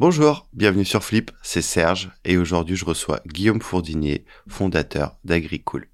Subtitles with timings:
[0.00, 5.86] Bonjour, bienvenue sur Flip, c'est Serge et aujourd'hui je reçois Guillaume Fourdinier, fondateur d'AgriCool.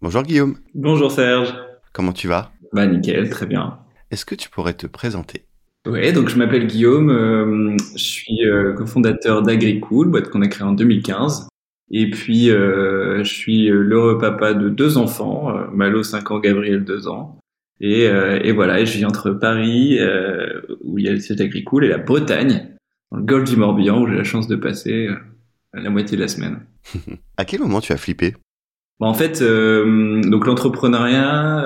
[0.00, 0.58] Bonjour Guillaume.
[0.74, 1.54] Bonjour Serge.
[1.92, 2.50] Comment tu vas?
[2.72, 3.78] Bah nickel, très bien.
[4.10, 5.45] Est-ce que tu pourrais te présenter?
[5.86, 10.66] Oui, donc je m'appelle Guillaume, euh, je suis euh, cofondateur d'AgriCool, boîte qu'on a créée
[10.66, 11.48] en 2015.
[11.90, 17.08] Et puis euh, je suis l'heureux papa de deux enfants, Malo 5 ans, Gabriel 2
[17.08, 17.38] ans.
[17.80, 19.98] Et, et voilà, et je vis entre Paris,
[20.82, 22.70] où il y a le siège d'AgriCool, et la Bretagne,
[23.12, 25.10] dans le golfe du Morbihan, où j'ai la chance de passer
[25.74, 26.60] la moitié de la semaine.
[27.36, 28.34] à quel moment tu as flippé?
[28.98, 31.64] Bah, en fait, donc l'entrepreneuriat,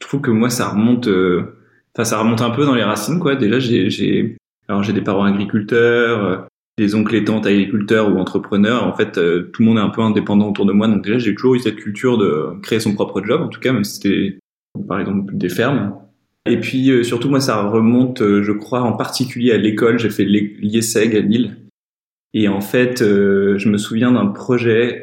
[0.00, 1.59] je trouve que moi ça remonte euh,
[2.04, 3.36] ça remonte un peu dans les racines quoi.
[3.36, 4.36] Déjà j'ai
[4.68, 6.36] alors j'ai des parents agriculteurs euh,
[6.78, 8.86] des oncles et tantes agriculteurs ou entrepreneurs.
[8.86, 10.88] En fait euh, tout le monde est un peu indépendant autour de moi.
[10.88, 13.72] Donc déjà j'ai toujours eu cette culture de créer son propre job en tout cas
[13.72, 14.38] même si c'était
[14.88, 15.94] par exemple des fermes.
[16.46, 19.98] Et puis surtout moi ça remonte je crois en particulier à l'école.
[19.98, 21.56] J'ai fait l'IESEG à Lille.
[22.32, 25.02] Et en fait je me souviens d'un projet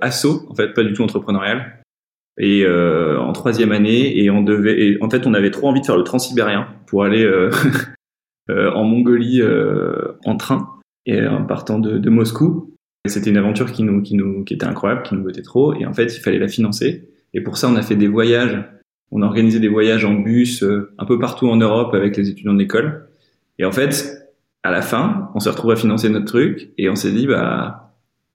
[0.00, 1.82] asso en fait pas du tout entrepreneurial
[2.38, 5.80] et euh, en troisième année et on devait et en fait on avait trop envie
[5.80, 7.50] de faire le transsibérien pour aller euh,
[8.50, 9.42] euh, en Mongolie
[10.24, 10.68] en train
[11.06, 12.74] et en partant de, de Moscou.
[13.06, 15.74] C'était une aventure qui nous qui nous qui était incroyable qui nous bottait trop.
[15.74, 17.08] Et en fait il fallait la financer.
[17.32, 18.62] Et pour ça on a fait des voyages.
[19.12, 20.64] On a organisé des voyages en bus
[20.98, 23.08] un peu partout en Europe avec les étudiants de l'école.
[23.58, 24.28] Et en fait
[24.62, 27.85] à la fin on s'est retrouvé à financer notre truc et on s'est dit bah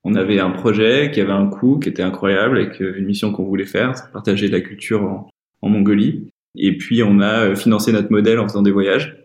[0.04, 3.44] on avait un projet qui avait un coût qui était incroyable avec une mission qu'on
[3.44, 6.32] voulait faire, partager la culture en, Mongolie.
[6.58, 9.16] Et puis on a euh, financé notre modèle en faisant des voyages.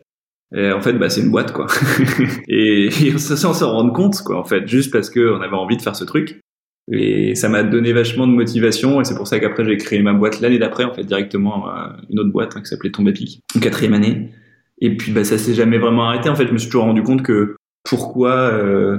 [0.55, 1.67] Et en fait, bah, c'est une boîte, quoi.
[2.49, 5.83] et, et sans s'en rendre compte, quoi, en fait, juste parce qu'on avait envie de
[5.83, 6.41] faire ce truc.
[6.93, 10.13] Et ça m'a donné vachement de motivation, et c'est pour ça qu'après j'ai créé ma
[10.13, 11.67] boîte l'année d'après, en fait, directement
[12.11, 14.31] une autre boîte hein, qui s'appelait Tombe Pic, en quatrième année.
[14.81, 16.29] Et puis bah ça s'est jamais vraiment arrêté.
[16.29, 18.99] En fait, je me suis toujours rendu compte que pourquoi euh,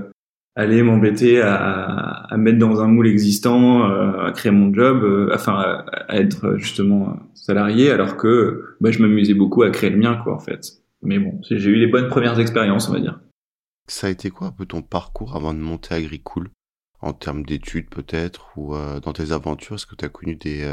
[0.57, 5.29] aller m'embêter à, à, mettre dans un moule existant, euh, à créer mon job, euh,
[5.33, 10.19] enfin à, être justement salarié, alors que bah, je m'amusais beaucoup à créer le mien,
[10.23, 10.79] quoi, en fait.
[11.03, 13.19] Mais bon, j'ai eu les bonnes premières expériences, on va dire.
[13.87, 16.49] Ça a été quoi un peu ton parcours avant de monter Agricool
[17.01, 20.67] En termes d'études peut-être, ou euh, dans tes aventures, est-ce que tu as connu des,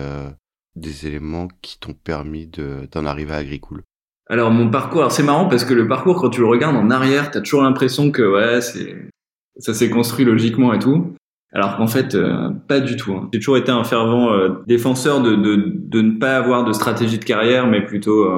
[0.76, 2.50] des éléments qui t'ont permis
[2.90, 3.82] d'en arriver à Agricool
[4.30, 7.30] alors mon parcours, c'est marrant parce que le parcours quand tu le regardes en arrière,
[7.30, 9.10] t'as toujours l'impression que ouais c'est
[9.58, 11.14] ça s'est construit logiquement et tout.
[11.54, 13.12] Alors qu'en fait, euh, pas du tout.
[13.12, 13.28] Hein.
[13.32, 17.18] J'ai toujours été un fervent euh, défenseur de, de, de, ne pas avoir de stratégie
[17.18, 18.28] de carrière, mais plutôt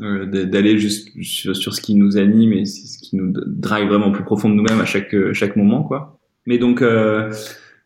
[0.00, 4.10] euh, d'aller juste sur, sur, ce qui nous anime et ce qui nous drive vraiment
[4.10, 6.18] plus profond de nous-mêmes à chaque chaque moment, quoi.
[6.46, 6.84] Mais donc,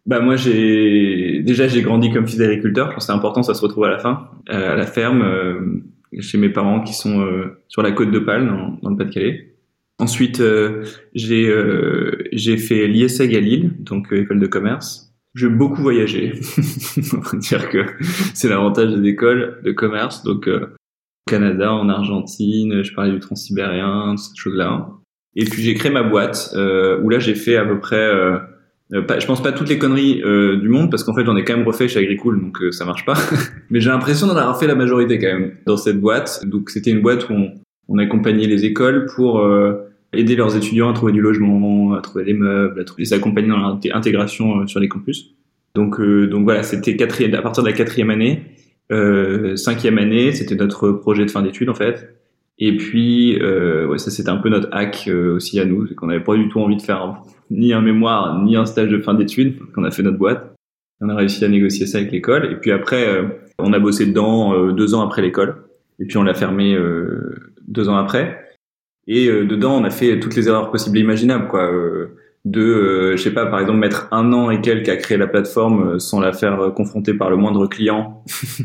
[0.07, 2.95] bah moi j'ai déjà j'ai grandi comme fils d'agriculteur.
[3.01, 5.83] C'est important, ça se retrouve à la fin, à la ferme,
[6.19, 7.25] chez mes parents qui sont
[7.69, 9.50] sur la côte de Pâle, dans, dans le Pas-de-Calais.
[10.01, 10.83] Ensuite, euh,
[11.15, 15.13] j'ai euh, j'ai fait l'ISEG à Lille, donc euh, école de commerce.
[15.35, 16.33] J'ai beaucoup voyagé.
[17.13, 17.85] On va dire que
[18.35, 20.25] c'est l'avantage des écoles de commerce.
[20.25, 24.89] Donc au Canada, en Argentine, je parlais du transsibérien, ces choses-là.
[25.37, 28.11] Et puis j'ai créé ma boîte où là j'ai fait à peu près
[29.07, 31.57] pas, je pense pas toutes les conneries du monde parce qu'en fait j'en ai quand
[31.57, 33.15] même refait chez Agricool donc ça marche pas.
[33.71, 36.41] Mais j'ai l'impression d'en avoir fait la majorité quand même dans cette boîte.
[36.45, 37.53] Donc c'était une boîte où on,
[37.87, 39.41] on accompagnait les écoles pour
[40.13, 43.79] aider leurs étudiants à trouver du logement, à trouver des meubles, à les accompagner dans
[43.93, 45.35] l'intégration euh, sur les campus.
[45.75, 48.43] Donc, euh, donc voilà, c'était quatrième, à partir de la quatrième année,
[48.91, 52.17] euh, cinquième année, c'était notre projet de fin d'études en fait.
[52.59, 55.95] Et puis, euh, ouais, ça c'était un peu notre hack euh, aussi à nous, c'est
[55.95, 58.99] qu'on n'avait pas du tout envie de faire ni un mémoire ni un stage de
[58.99, 60.55] fin d'études, qu'on a fait notre boîte.
[61.01, 62.53] On a réussi à négocier ça avec l'école.
[62.53, 63.07] Et puis après,
[63.59, 65.57] on a bossé dedans deux ans après l'école.
[65.99, 66.79] Et puis on l'a fermé
[67.67, 68.50] deux ans après.
[69.07, 71.71] Et euh, dedans, on a fait toutes les erreurs possibles et imaginables, quoi.
[71.73, 72.17] Euh,
[72.47, 75.27] de, euh, je sais pas, par exemple, mettre un an et quelques à créer la
[75.27, 78.25] plateforme sans la faire confronter par le moindre client.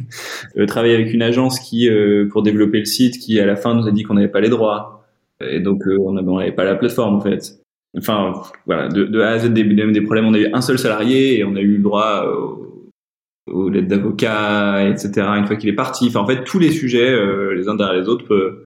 [0.68, 1.90] travailler avec une agence qui,
[2.32, 4.50] pour développer le site, qui à la fin nous a dit qu'on n'avait pas les
[4.50, 5.06] droits.
[5.42, 7.60] Et donc, on n'avait pas la plateforme, en fait.
[7.98, 8.34] Enfin,
[8.66, 10.26] voilà, de, de A à Z des, problèmes.
[10.26, 12.26] On a eu un seul salarié et on a eu le droit
[13.48, 15.12] aux, lettres d'avocat, etc.
[15.38, 16.08] Une fois qu'il est parti.
[16.08, 17.14] Enfin, en fait, tous les sujets,
[17.54, 18.65] les uns derrière les autres,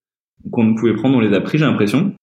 [0.52, 2.14] qu'on ne pouvait prendre, on les a pris, j'ai l'impression.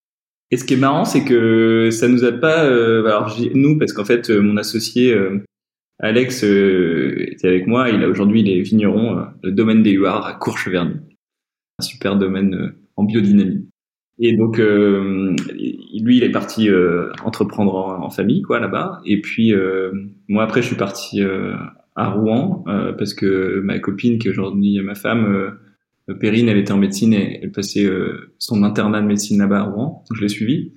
[0.51, 2.65] Et ce qui est marrant, c'est que ça nous a pas.
[2.65, 5.45] Euh, alors nous, parce qu'en fait, euh, mon associé euh,
[5.99, 7.91] Alex était avec moi.
[7.91, 10.97] Il a aujourd'hui les vignerons, le domaine des Huards à Courcheverny,
[11.79, 13.67] un super domaine en biodynamie.
[14.19, 15.35] Et donc, euh,
[16.01, 19.01] lui, il est parti euh, entreprendre en, famille, quoi, là-bas.
[19.05, 19.93] Et puis, euh,
[20.29, 21.21] moi, après, je suis parti
[21.97, 22.65] à Rouen
[22.99, 25.57] parce que ma copine, qui aujourd'hui ma femme,
[26.14, 27.88] Perrine, elle était en médecine et elle passait
[28.38, 30.05] son internat de médecine là-bas à Rouen.
[30.08, 30.73] Donc, je l'ai suivi.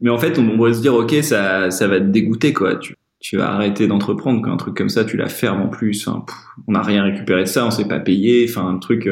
[0.00, 2.76] Mais en fait, on pourrait se dire, ok, ça, ça va te dégoûter, quoi.
[2.76, 4.52] Tu, tu vas arrêter d'entreprendre, quoi.
[4.52, 6.06] Un truc comme ça, tu la fermes en plus.
[6.06, 8.46] on n'a rien récupéré de ça, on s'est pas payé.
[8.48, 9.08] Enfin, un truc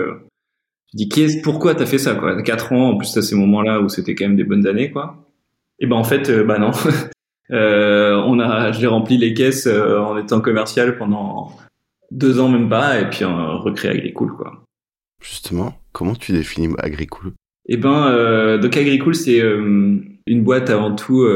[0.98, 2.40] je dis, pourquoi t'as fait ça, quoi?
[2.42, 5.26] Quatre ans, en plus, à ces moments-là où c'était quand même des bonnes années, quoi.
[5.78, 6.70] Et ben, en fait, euh, bah non.
[7.50, 11.52] euh, on a, j'ai rempli les caisses euh, en étant commercial pendant
[12.10, 14.64] deux ans, même pas, et puis on recréé Agricool, quoi.
[15.28, 17.32] Justement, comment tu définis Agricool?
[17.68, 21.26] Eh ben, euh, donc Agricool, c'est une boîte avant tout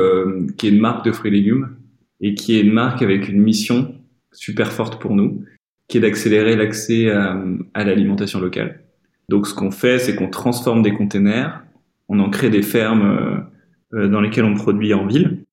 [0.57, 1.77] qui est une marque de fruits et légumes
[2.21, 3.95] et qui est une marque avec une mission
[4.33, 5.45] super forte pour nous,
[5.89, 8.85] qui est d'accélérer l'accès à l'alimentation locale.
[9.31, 11.63] Donc ce qu'on fait, c'est qu'on transforme des containers,
[12.09, 15.45] on en crée des fermes euh, euh, dans lesquelles on produit en ville.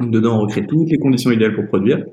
[0.00, 2.04] Dedans, on recrée toutes les conditions idéales pour produire.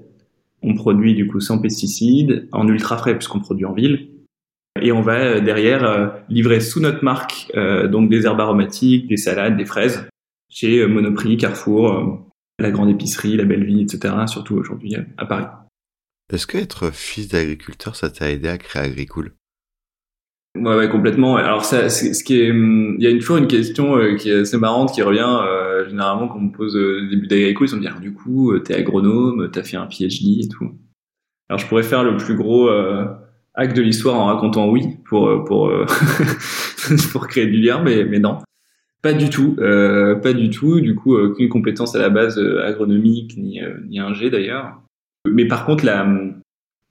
[0.62, 4.10] On produit du coup sans pesticides, en ultra frais puisqu'on produit en ville.
[4.82, 7.52] Et on va euh, derrière livrer sous notre marque
[7.90, 10.08] donc des herbes aromatiques, des salades, des fraises
[10.50, 12.26] chez Monoprix, Carrefour,
[12.60, 14.14] la grande épicerie, la Belle Vie, etc.
[14.28, 15.46] Surtout aujourd'hui à Paris.
[16.32, 19.34] Est-ce que être fils d'agriculteur, ça t'a aidé à créer Agricool
[20.62, 21.36] Ouais, ouais, complètement.
[21.36, 24.30] Alors, ça, ce qui est, hum, il y a une fois une question euh, qui
[24.30, 27.68] est assez marrante qui revient euh, généralement quand on me pose euh, le début d'agricole,
[27.70, 30.72] ils me dire du coup, t'es agronome, t'as fait un PhD et tout.
[31.50, 32.70] Alors, je pourrais faire le plus gros
[33.57, 35.71] acte de l'histoire en racontant oui pour pour
[37.12, 38.39] pour créer du lien, mais mais non,
[39.01, 40.80] pas du tout, pas du tout.
[40.80, 43.59] Du coup, aucune compétence à la base agronomique ni
[43.89, 44.81] ni G d'ailleurs.
[45.25, 46.06] Mais par contre, la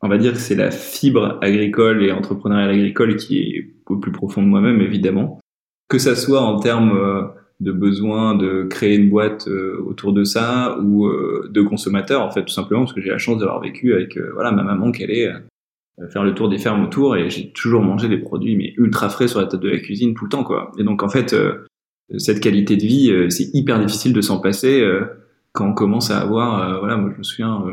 [0.03, 4.13] on va dire que c'est la fibre agricole et entrepreneuriale agricole qui est au plus
[4.13, 5.41] profond de moi-même, évidemment.
[5.89, 7.23] Que ça soit en termes euh,
[7.61, 12.31] de besoin de créer une boîte euh, autour de ça ou euh, de consommateurs, en
[12.31, 15.05] fait, tout simplement, parce que j'ai la chance d'avoir vécu avec voilà ma maman qui
[15.05, 15.33] allait
[16.11, 19.29] faire le tour des fermes autour et j'ai toujours mangé des produits mais ultra frais
[19.29, 20.71] sur la table de la cuisine tout le temps, quoi.
[20.79, 21.35] Et donc, en fait,
[22.19, 24.87] cette qualité de vie, c'est hyper difficile de s'en passer
[25.53, 27.65] quand on commence à avoir, voilà, moi je me souviens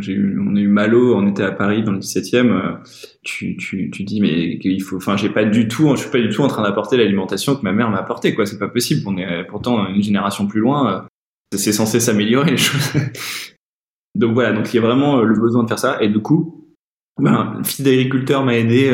[0.00, 2.50] j'ai eu, on a eu Malo, on était à Paris dans le 17e.
[2.50, 2.76] Euh,
[3.22, 6.20] tu, tu, tu dis mais il faut, enfin j'ai pas du tout, je suis pas
[6.20, 8.46] du tout en train d'apporter l'alimentation que ma mère m'a apporté quoi.
[8.46, 9.02] C'est pas possible.
[9.06, 10.94] On est pourtant une génération plus loin.
[10.94, 11.00] Euh,
[11.56, 12.92] c'est censé s'améliorer les choses.
[14.14, 16.02] donc voilà, donc il y a vraiment euh, le besoin de faire ça.
[16.02, 16.65] Et du coup,
[17.18, 18.90] ben, le fils d'agriculteur m'a aidé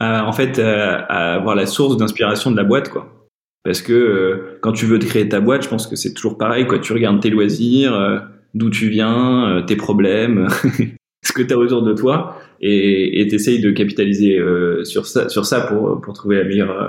[0.00, 3.28] à, en fait à, avoir la source d'inspiration de la boîte quoi.
[3.64, 6.66] Parce que quand tu veux te créer ta boîte, je pense que c'est toujours pareil
[6.66, 6.78] quoi.
[6.78, 10.48] Tu regardes tes loisirs d'où tu viens, euh, tes problèmes,
[11.22, 15.46] ce que tu as autour de toi, et t'essayes de capitaliser euh, sur ça, sur
[15.46, 16.88] ça pour, pour trouver la meilleure, euh,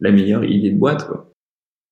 [0.00, 1.06] la meilleure idée de boîte.
[1.06, 1.30] Quoi.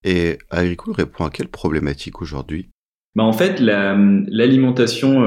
[0.05, 2.69] Et Agricool répond à quelle problématique aujourd'hui?
[3.14, 5.20] Bah en fait, l'alimentation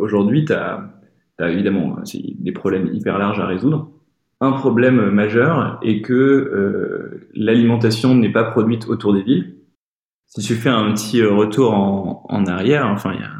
[0.00, 0.52] aujourd'hui, tu
[1.38, 1.96] as, évidemment
[2.38, 3.90] des problèmes hyper larges à résoudre.
[4.40, 9.58] Un problème majeur est que l'alimentation n'est pas produite autour des villes
[10.28, 13.32] si tu fais un petit euh, retour en, arrière, enfin il y a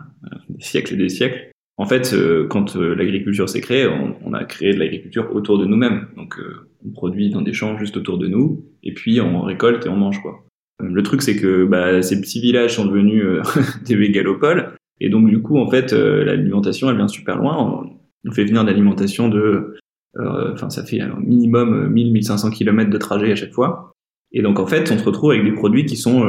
[0.48, 4.32] des siècles et des siècles, en fait, euh, quand euh, l'agriculture s'est créée, on, on,
[4.32, 6.08] a créé de l'agriculture autour de nous-mêmes.
[6.16, 6.40] Donc,
[6.84, 9.96] on produit dans des champs juste autour de nous, et puis on récolte et on
[9.96, 10.44] mange quoi.
[10.80, 13.24] Le truc, c'est que bah, ces petits villages sont devenus
[13.84, 17.84] des mégalopoles, et donc du coup, en fait, l'alimentation, elle vient super loin.
[17.84, 19.76] On, fait venir l'alimentation de,
[20.18, 23.92] enfin, ça fait un minimum 1000-1500 km de trajet à chaque fois.
[24.32, 26.24] Et donc, en fait, on se retrouve avec des produits qui sont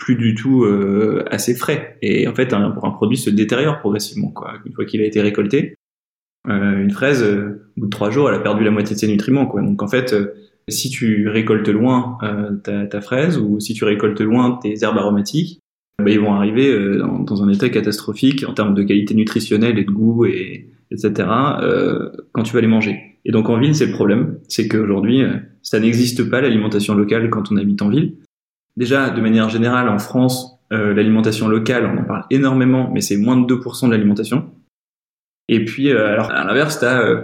[0.00, 1.96] plus du tout euh, assez frais.
[2.02, 4.30] Et en fait, un, un produit se détériore progressivement.
[4.30, 4.54] Quoi.
[4.64, 5.76] Une fois qu'il a été récolté,
[6.48, 9.00] euh, une fraise, euh, au bout de trois jours, elle a perdu la moitié de
[9.00, 9.46] ses nutriments.
[9.46, 9.62] Quoi.
[9.62, 10.16] Donc en fait,
[10.68, 12.18] si tu récoltes loin
[12.64, 15.60] ta, ta, fraise ou si tu récoltes loin tes herbes aromatiques,
[16.08, 19.90] ils vont arriver dans, dans, un état catastrophique en termes de qualité nutritionnelle et de
[19.90, 21.28] goût, et, etc.,
[22.32, 22.98] quand tu vas les manger.
[23.24, 25.22] Et donc en ville, c'est le problème, c'est qu'aujourd'hui,
[25.62, 28.14] ça n'existe pas l'alimentation locale quand on habite en ville.
[28.76, 33.16] Déjà, de manière générale, en France, euh, l'alimentation locale, on en parle énormément, mais c'est
[33.16, 34.50] moins de 2% de l'alimentation.
[35.48, 37.22] Et puis, euh, alors à l'inverse, tu as, euh,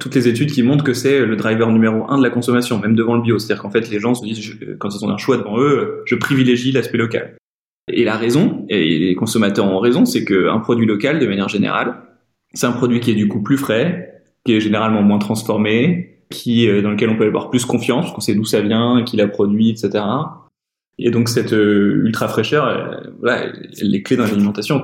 [0.00, 2.96] toutes les études qui montrent que c'est le driver numéro un de la consommation, même
[2.96, 3.38] devant le bio.
[3.38, 6.14] C'est-à-dire qu'en fait, les gens se disent, quand ils ont un choix devant eux, je
[6.14, 7.36] privilégie l'aspect local.
[7.92, 12.02] Et la raison, et les consommateurs ont raison, c'est qu'un produit local, de manière générale,
[12.52, 16.66] c'est un produit qui est du coup plus frais, qui est généralement moins transformé, qui
[16.82, 19.70] dans lequel on peut avoir plus confiance, qu'on sait d'où ça vient, qui l'a produit,
[19.70, 20.02] etc.
[20.98, 23.46] Et donc cette euh, ultra fraîcheur, elle, voilà,
[23.80, 24.82] elle est clé dans l'alimentation.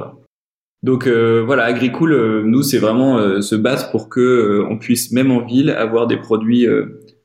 [0.82, 5.30] Donc euh, voilà, Agricool, euh, nous c'est vraiment se battre pour que on puisse même
[5.30, 6.66] en ville avoir des produits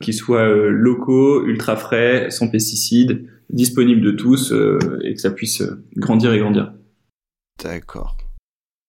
[0.00, 4.52] qui soient locaux, ultra frais, sans pesticides, disponible de tous
[5.04, 5.62] et que ça puisse
[5.96, 6.72] grandir et grandir.
[7.62, 8.16] D'accord.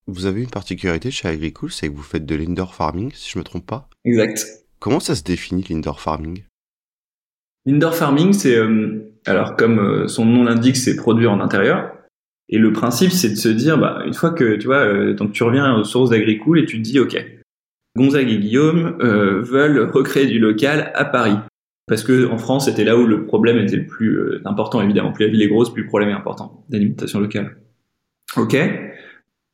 [0.08, 3.40] Vous avez une particularité chez Agricool, c'est que vous faites de l'indoor farming, si je
[3.40, 3.90] me trompe pas.
[4.06, 4.46] Exact.
[4.80, 6.44] Comment ça se définit l'indoor farming?
[7.66, 8.58] L'indoor farming, c'est
[9.26, 11.92] alors comme son nom l'indique, c'est produire en intérieur.
[12.48, 15.44] Et le principe, c'est de se dire, bah, une fois que tu vois, donc tu
[15.44, 17.16] reviens aux sources d'Agricool et tu te dis, ok,
[17.96, 21.38] Gonzague et Guillaume euh, veulent recréer du local à Paris.
[21.90, 25.12] Parce que en France, c'était là où le problème était le plus euh, important, évidemment.
[25.12, 27.58] Plus la ville est grosse, plus le problème est important d'alimentation locale.
[28.38, 28.56] Ok.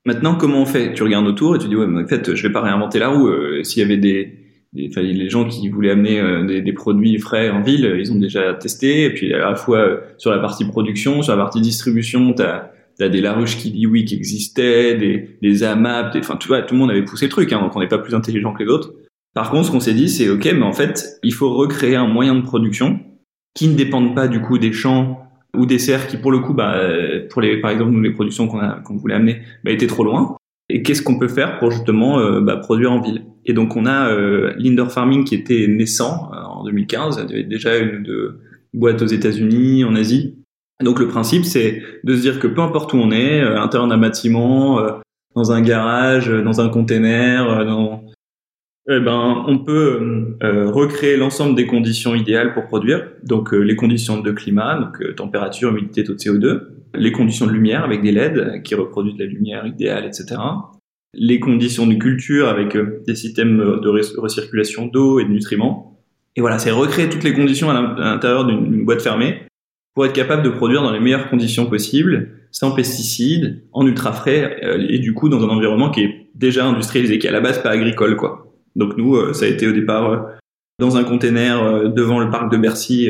[0.05, 0.93] Maintenant, comment on fait?
[0.93, 3.07] Tu regardes autour et tu dis ouais, mais en fait, je vais pas réinventer la
[3.09, 3.27] roue.
[3.27, 4.37] Euh, s'il y avait des,
[4.73, 8.53] des les gens qui voulaient amener des, des, produits frais en ville, ils ont déjà
[8.53, 9.05] testé.
[9.05, 13.09] Et puis à la fois sur la partie production, sur la partie distribution, t'as T'as
[13.09, 16.79] des Larouche qui dit oui qui existaient, des, des AMAP, enfin tu vois, tout le
[16.79, 18.93] monde avait poussé le truc, hein, donc on n'est pas plus intelligent que les autres.
[19.35, 22.07] Par contre, ce qu'on s'est dit, c'est ok, mais en fait, il faut recréer un
[22.07, 22.99] moyen de production
[23.53, 25.19] qui ne dépende pas du coup des champs
[25.55, 26.75] ou des serres qui, pour le coup, bah,
[27.29, 30.35] pour les, par exemple, nous les productions qu'on qu'on voulait amener, bah, étaient trop loin.
[30.67, 33.25] Et qu'est-ce qu'on peut faire pour justement euh, bah, produire en ville?
[33.45, 37.27] Et donc on a euh, l'indoor farming qui était naissant euh, en 2015.
[37.29, 38.39] Il y avait déjà une de
[38.73, 40.35] boîtes aux États-Unis, en Asie,
[40.83, 43.87] donc le principe, c'est de se dire que peu importe où on est, à l'intérieur
[43.87, 44.91] d'un bâtiment, euh,
[45.35, 48.03] dans un garage, euh, dans un container, euh, dans...
[48.87, 53.07] Eh ben, on peut recréer l'ensemble des conditions idéales pour produire.
[53.23, 56.61] Donc les conditions de climat, donc température, humidité, taux de CO2,
[56.93, 60.35] les conditions de lumière avec des LED qui reproduisent la lumière idéale, etc.
[61.15, 62.77] Les conditions de culture avec
[63.07, 65.99] des systèmes de recirculation d'eau et de nutriments.
[66.35, 69.39] Et voilà, c'est recréer toutes les conditions à l'intérieur d'une boîte fermée
[69.95, 74.59] pour être capable de produire dans les meilleures conditions possibles, sans pesticides, en ultra frais,
[74.63, 77.39] euh, et du coup dans un environnement qui est déjà industrialisé, qui est à la
[77.39, 78.44] base pas agricole, quoi.
[78.75, 80.19] Donc nous, euh, ça a été au départ euh,
[80.79, 83.09] dans un container devant le parc de Bercy,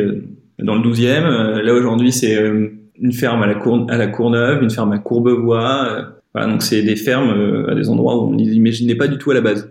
[0.60, 1.62] dans le 12e.
[1.62, 6.12] là aujourd'hui, c'est une ferme à la, Cour à la Courneuve, une ferme à Courbevoie.
[6.32, 9.32] voilà, donc c'est des fermes à des endroits où on les imaginait pas du tout
[9.32, 9.68] à la base.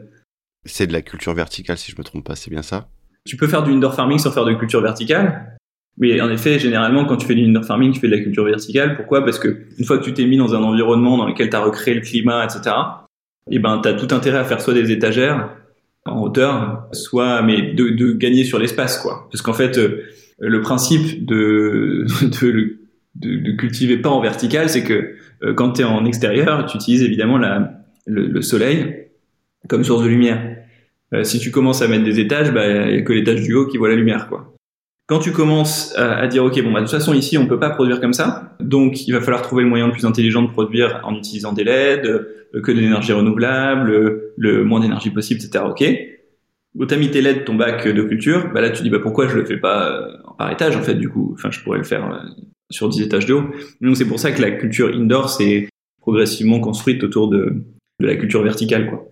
[0.65, 2.89] C'est de la culture verticale, si je me trompe pas, c'est bien ça?
[3.25, 5.57] Tu peux faire du indoor farming sans faire de culture verticale.
[5.97, 8.45] Mais en effet, généralement, quand tu fais du indoor farming, tu fais de la culture
[8.45, 8.97] verticale.
[8.97, 9.25] Pourquoi?
[9.25, 11.63] Parce que une fois que tu t'es mis dans un environnement dans lequel tu as
[11.63, 12.75] recréé le climat, etc.,
[13.51, 15.51] eh ben, tu as tout intérêt à faire soit des étagères
[16.07, 19.29] en hauteur, soit mais de, de gagner sur l'espace, quoi.
[19.31, 20.05] Parce qu'en fait, euh,
[20.39, 22.07] le principe de,
[22.43, 22.79] de,
[23.15, 26.77] de, de, cultiver pas en vertical, c'est que euh, quand tu es en extérieur, tu
[26.77, 29.09] utilises évidemment la, le, le soleil
[29.69, 30.57] comme source de lumière.
[31.15, 33.55] Euh, si tu commences à mettre des étages, bah, il n'y a que l'étage du
[33.55, 34.54] haut qui voit la lumière, quoi.
[35.07, 37.69] Quand tu commences à, dire ok bon bah de toute façon ici on peut pas
[37.69, 41.03] produire comme ça, donc il va falloir trouver le moyen le plus intelligent de produire
[41.05, 45.65] en utilisant des LED, euh, que de l'énergie renouvelable, le moins d'énergie possible, etc.
[45.69, 45.85] Ok.
[46.79, 49.29] Quand t'as mis tes LED ton bac de culture, bah là tu dis bah pourquoi
[49.29, 50.09] je le fais pas euh,
[50.39, 52.19] par étage en fait du coup, enfin je pourrais le faire euh,
[52.71, 53.45] sur 10 étages de haut.
[53.83, 55.69] Donc c'est pour ça que la culture indoor c'est
[56.01, 57.63] progressivement construite autour de,
[58.01, 59.07] de la culture verticale quoi.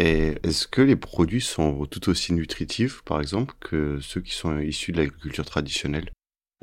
[0.00, 4.58] Et est-ce que les produits sont tout aussi nutritifs, par exemple, que ceux qui sont
[4.58, 6.10] issus de l'agriculture traditionnelle?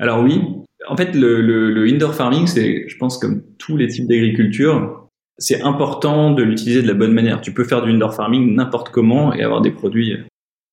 [0.00, 0.42] Alors oui.
[0.88, 6.32] En fait, le, indoor farming, c'est, je pense, comme tous les types d'agriculture, c'est important
[6.32, 7.40] de l'utiliser de la bonne manière.
[7.40, 10.16] Tu peux faire du indoor farming n'importe comment et avoir des produits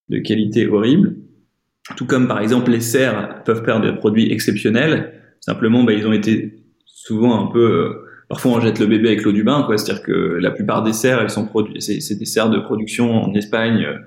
[0.09, 1.17] de qualité horrible.
[1.95, 5.21] Tout comme, par exemple, les serres peuvent faire des produits exceptionnels.
[5.39, 9.23] Simplement, bah, ils ont été souvent un peu euh, parfois on jette le bébé avec
[9.23, 9.77] l'eau du bain, quoi.
[9.77, 13.33] C'est-à-dire que la plupart des serres, elles sont produites, c'est des serres de production en
[13.33, 13.97] Espagne euh,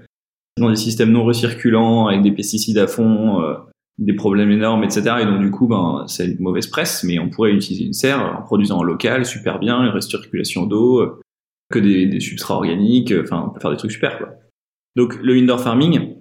[0.58, 3.54] dans des systèmes non recirculants avec des pesticides à fond, euh,
[3.98, 5.02] des problèmes énormes, etc.
[5.22, 8.38] Et donc du coup, ben c'est une mauvaise presse, mais on pourrait utiliser une serre
[8.38, 11.20] en produisant en local, super bien, une recirculation d'eau, euh,
[11.70, 14.30] que des, des, substrats organiques, enfin on peut faire des trucs super, quoi.
[14.96, 16.14] Donc le indoor farming,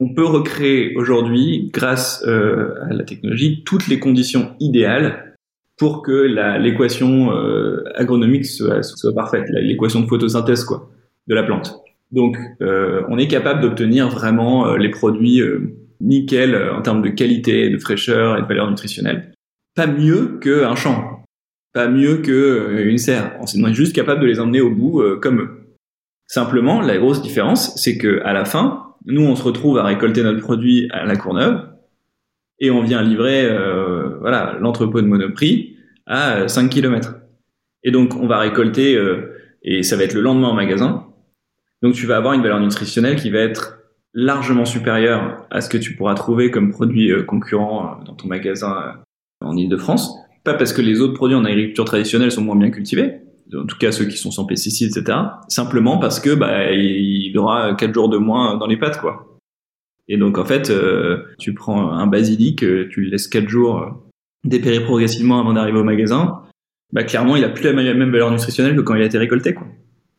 [0.00, 5.29] on peut recréer aujourd'hui, grâce à la technologie, toutes les conditions idéales
[5.80, 6.12] pour que
[6.58, 10.90] l'équation euh, agronomique soit, soit parfaite, l'équation de photosynthèse quoi,
[11.26, 11.80] de la plante.
[12.12, 17.00] Donc, euh, on est capable d'obtenir vraiment euh, les produits euh, nickel euh, en termes
[17.00, 19.32] de qualité, de fraîcheur et de valeur nutritionnelle.
[19.74, 21.24] Pas mieux qu'un champ,
[21.72, 23.32] pas mieux qu'une serre.
[23.40, 25.76] On est juste capable de les emmener au bout comme eux.
[26.26, 30.22] Simplement, la grosse différence, c'est que à la fin, nous, on se retrouve à récolter
[30.22, 31.70] notre produit à la Courneuve
[32.60, 35.69] et on vient livrer euh, voilà l'entrepôt de Monoprix
[36.10, 37.14] à 5 km.
[37.84, 41.06] Et donc on va récolter euh, et ça va être le lendemain en magasin.
[41.82, 43.78] Donc tu vas avoir une valeur nutritionnelle qui va être
[44.12, 48.96] largement supérieure à ce que tu pourras trouver comme produit euh, concurrent dans ton magasin
[49.40, 50.12] en Ile-de-France.
[50.44, 53.20] Pas parce que les autres produits en agriculture traditionnelle sont moins bien cultivés,
[53.54, 55.16] en tout cas ceux qui sont sans pesticides, etc.
[55.48, 59.38] Simplement parce que bah, il aura 4 jours de moins dans les pâtes, quoi.
[60.08, 60.72] Et donc en fait,
[61.38, 64.09] tu prends un basilic, tu le laisses 4 jours
[64.44, 66.42] dépérir progressivement avant d'arriver au magasin.
[66.92, 69.54] Bah clairement, il a plus la même valeur nutritionnelle que quand il a été récolté.
[69.54, 69.66] Quoi.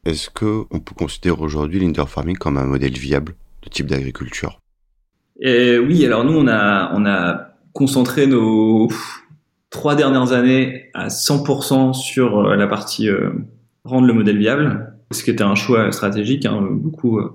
[0.05, 4.59] Est-ce que on peut considérer aujourd'hui l'indoor farming comme un modèle viable de type d'agriculture?
[5.39, 8.89] Oui, alors nous on a on a concentré nos
[9.69, 13.31] trois dernières années à 100% sur euh, la partie euh,
[13.85, 16.45] rendre le modèle viable, ce qui était un choix stratégique.
[16.45, 16.67] Hein.
[16.69, 17.31] Beaucoup euh,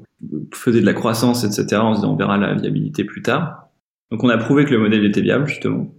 [0.53, 1.81] faisaient de la croissance, etc.
[1.81, 3.71] En se disant on verra la viabilité plus tard.
[4.11, 5.93] Donc on a prouvé que le modèle était viable justement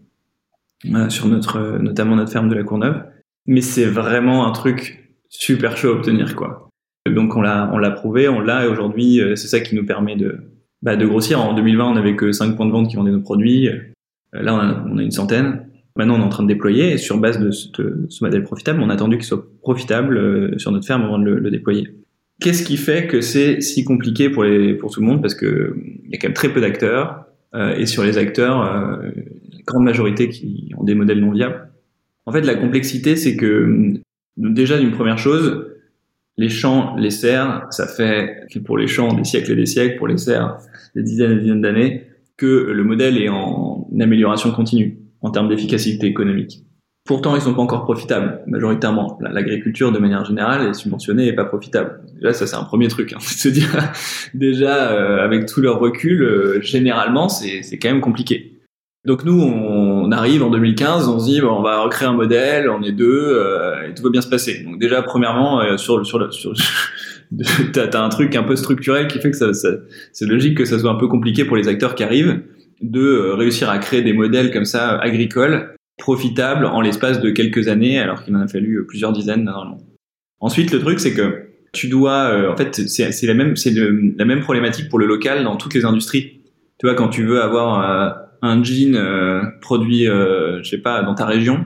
[1.10, 3.04] sur notre notamment notre ferme de la Courneuve.
[3.46, 6.70] Mais c'est vraiment un truc super chaud à obtenir quoi.
[7.10, 9.86] Donc on l'a on l'a prouvé, on l'a et aujourd'hui euh, c'est ça qui nous
[9.86, 10.38] permet de
[10.82, 11.42] bah, de grossir.
[11.42, 13.70] En 2020 on avait que 5 points de vente qui vendaient nos produits.
[13.70, 13.80] Euh,
[14.34, 15.68] là on a, on a une centaine.
[15.96, 17.72] Maintenant on est en train de déployer et sur base de ce,
[18.22, 21.50] modèle profitable, on a attendu qu'il soit profitable euh, sur notre ferme avant de le,
[21.50, 21.88] déployer.
[22.40, 25.22] Qu'est-ce qui fait que c'est si compliqué pour les pour tout le monde?
[25.22, 27.24] Parce que il y a quand même très peu d'acteurs
[27.76, 29.02] et sur les acteurs,
[29.68, 31.70] grande majorité qui ont des modèles non viables.
[32.26, 33.94] En fait, la complexité, c'est que
[34.38, 35.68] déjà d'une première chose,
[36.38, 40.08] les champs, les serres, ça fait pour les champs des siècles et des siècles, pour
[40.08, 40.58] les serres
[40.96, 42.08] des dizaines et des dizaines d'années,
[42.38, 46.64] que le modèle est en amélioration continue en termes d'efficacité économique.
[47.06, 49.18] Pourtant, ils sont pas encore profitables, majoritairement.
[49.22, 52.02] L'agriculture, de manière générale, est subventionnée et pas profitable.
[52.16, 53.14] Déjà, ça, c'est un premier truc.
[53.14, 53.20] Hein.
[53.22, 53.70] se dire,
[54.34, 58.57] déjà, euh, avec tout leur recul, euh, généralement, c'est quand même compliqué.
[59.08, 62.70] Donc nous, on arrive en 2015, on se dit bon, on va recréer un modèle,
[62.70, 64.66] on est deux, euh, et tout va bien se passer.
[64.66, 66.54] Donc déjà, premièrement, euh, sur sur sur
[67.74, 69.70] t'as as un truc un peu structurel qui fait que ça, ça
[70.12, 72.42] c'est logique que ça soit un peu compliqué pour les acteurs qui arrivent
[72.82, 77.70] de euh, réussir à créer des modèles comme ça agricoles profitables en l'espace de quelques
[77.70, 79.80] années, alors qu'il en a fallu plusieurs dizaines normalement.
[80.42, 84.42] Ensuite, le truc c'est que tu dois, en fait, c'est la même c'est la même
[84.42, 86.42] problématique pour le local dans toutes les industries.
[86.78, 91.16] Tu vois, quand tu veux avoir un jean euh, produit, euh, je sais pas, dans
[91.16, 91.66] ta région,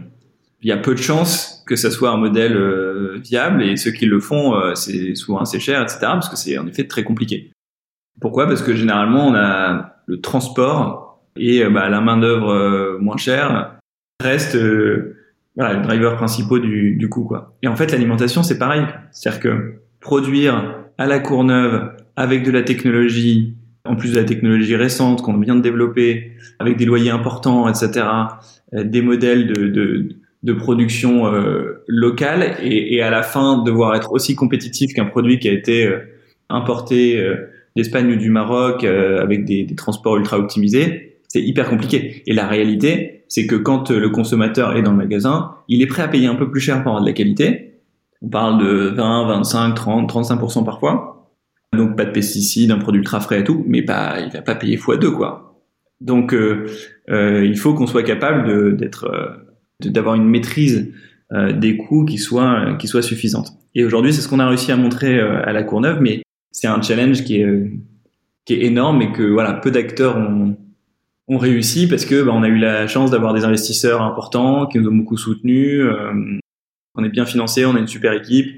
[0.62, 3.92] il y a peu de chances que ça soit un modèle euh, viable et ceux
[3.92, 6.00] qui le font, c'est souvent assez cher, etc.
[6.02, 7.52] Parce que c'est en effet très compliqué.
[8.20, 8.48] Pourquoi?
[8.48, 13.78] Parce que généralement, on a le transport et bah, la main d'œuvre moins chère
[14.22, 14.58] reste
[15.56, 17.24] voilà, les drivers principaux du, du coût.
[17.24, 17.56] Quoi.
[17.64, 18.86] Et en fait, l'alimentation, c'est pareil.
[19.12, 23.56] C'est-à-dire que produire à la Courneuve avec de la technologie,
[23.86, 28.06] en plus de la technologie récente qu'on vient de développer, avec des loyers importants, etc.,
[28.74, 30.10] euh, des modèles de, de,
[30.44, 35.40] de production euh, locale, et, et, à la fin devoir être aussi compétitif qu'un produit
[35.40, 36.00] qui a été euh,
[36.50, 37.36] importé euh,
[37.76, 42.22] d'Espagne ou du Maroc avec des, des, transports ultra optimisés, c'est hyper compliqué.
[42.28, 46.04] Et la réalité, c'est que quand le consommateur est dans le magasin, il est prêt
[46.04, 47.80] à payer un peu plus cher pour avoir de la qualité.
[48.22, 51.21] On parle de 20, 25, 30, 35% parfois
[51.76, 54.56] donc pas de pesticides, un produit ultra frais et tout, mais pas, il va pas
[54.56, 55.52] payer fois deux quoi.
[56.02, 56.66] Donc euh,
[57.10, 60.92] euh, il faut qu'on soit capable d'être, euh, d'avoir une maîtrise
[61.54, 63.54] des coûts qui soit qui soit suffisante.
[63.74, 66.82] Et aujourd'hui c'est ce qu'on a réussi à montrer à la Courneuve, mais c'est un
[66.82, 67.72] challenge qui est
[68.44, 70.58] qui est énorme et que voilà peu d'acteurs ont
[71.30, 74.78] ont réussi parce que bah, on a eu la chance d'avoir des investisseurs importants qui
[74.78, 75.82] nous ont beaucoup soutenus.
[76.96, 78.54] on est bien financé, on a une super équipe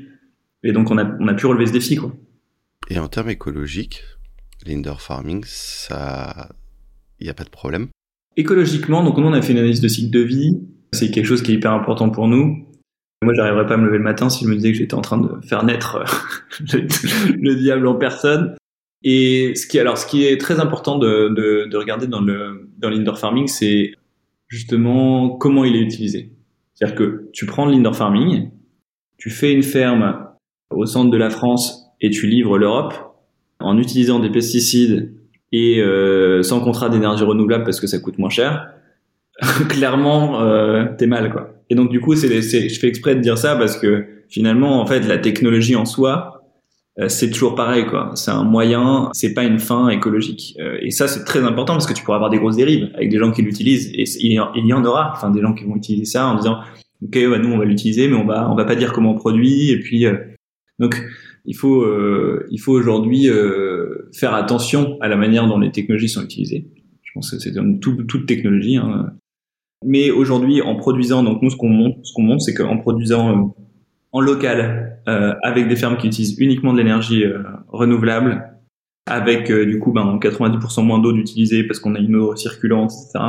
[0.63, 2.11] et donc on a on a pu relever ce défi quoi.
[2.89, 4.03] Et en termes écologiques,
[4.65, 6.49] l'indoor farming, ça,
[7.19, 7.87] il n'y a pas de problème.
[8.35, 10.59] Écologiquement, donc nous on a fait une analyse de cycle de vie.
[10.91, 12.67] C'est quelque chose qui est hyper important pour nous.
[13.23, 15.01] Moi, j'arriverais pas à me lever le matin si je me disais que j'étais en
[15.01, 16.03] train de faire naître
[16.59, 18.55] le, diable en personne.
[19.01, 23.17] Et ce qui, alors, ce qui est très important de regarder dans le dans l'indoor
[23.17, 23.93] farming, c'est
[24.49, 26.33] justement comment il est utilisé.
[26.73, 28.51] C'est-à-dire que tu prends l'indoor farming,
[29.17, 30.27] tu fais une ferme
[30.69, 32.93] au centre de la France et tu livres l'Europe
[33.59, 35.13] en utilisant des pesticides
[35.51, 38.67] et euh, sans contrat d'énergie renouvelable parce que ça coûte moins cher,
[39.69, 41.49] clairement, euh, t'es mal, quoi.
[41.69, 44.85] Et donc, du coup, c'est, je fais exprès de dire ça parce que finalement, en
[44.85, 46.43] fait, la technologie en soi,
[46.99, 48.11] euh, c'est toujours pareil, quoi.
[48.15, 50.55] C'est un moyen, c'est pas une fin écologique.
[50.59, 53.09] Euh, et ça, c'est très important parce que tu pourras avoir des grosses dérives avec
[53.09, 53.91] des gens qui l'utilisent.
[53.93, 56.59] Et il y en aura, enfin, des gens qui vont utiliser ça en disant,
[57.03, 59.17] ok, bah, nous, on va l'utiliser, mais on va, on va pas dire comment on
[59.17, 59.71] produit.
[59.71, 60.15] Et puis, euh,
[60.79, 61.01] donc,
[61.45, 66.09] il faut, euh, il faut aujourd'hui euh, faire attention à la manière dont les technologies
[66.09, 66.67] sont utilisées.
[67.01, 68.77] Je pense que c'est dans toute technologie.
[68.77, 69.13] Hein.
[69.85, 73.29] Mais aujourd'hui, en produisant, donc nous, ce qu'on montre, ce qu'on montre, c'est qu'en produisant
[73.29, 73.47] euh,
[74.13, 77.25] en local, avec des fermes qui utilisent uniquement de l'énergie
[77.67, 78.43] renouvelable,
[79.07, 83.25] avec du coup ben, 90% moins d'eau d'utiliser parce qu'on a une eau circulante, etc.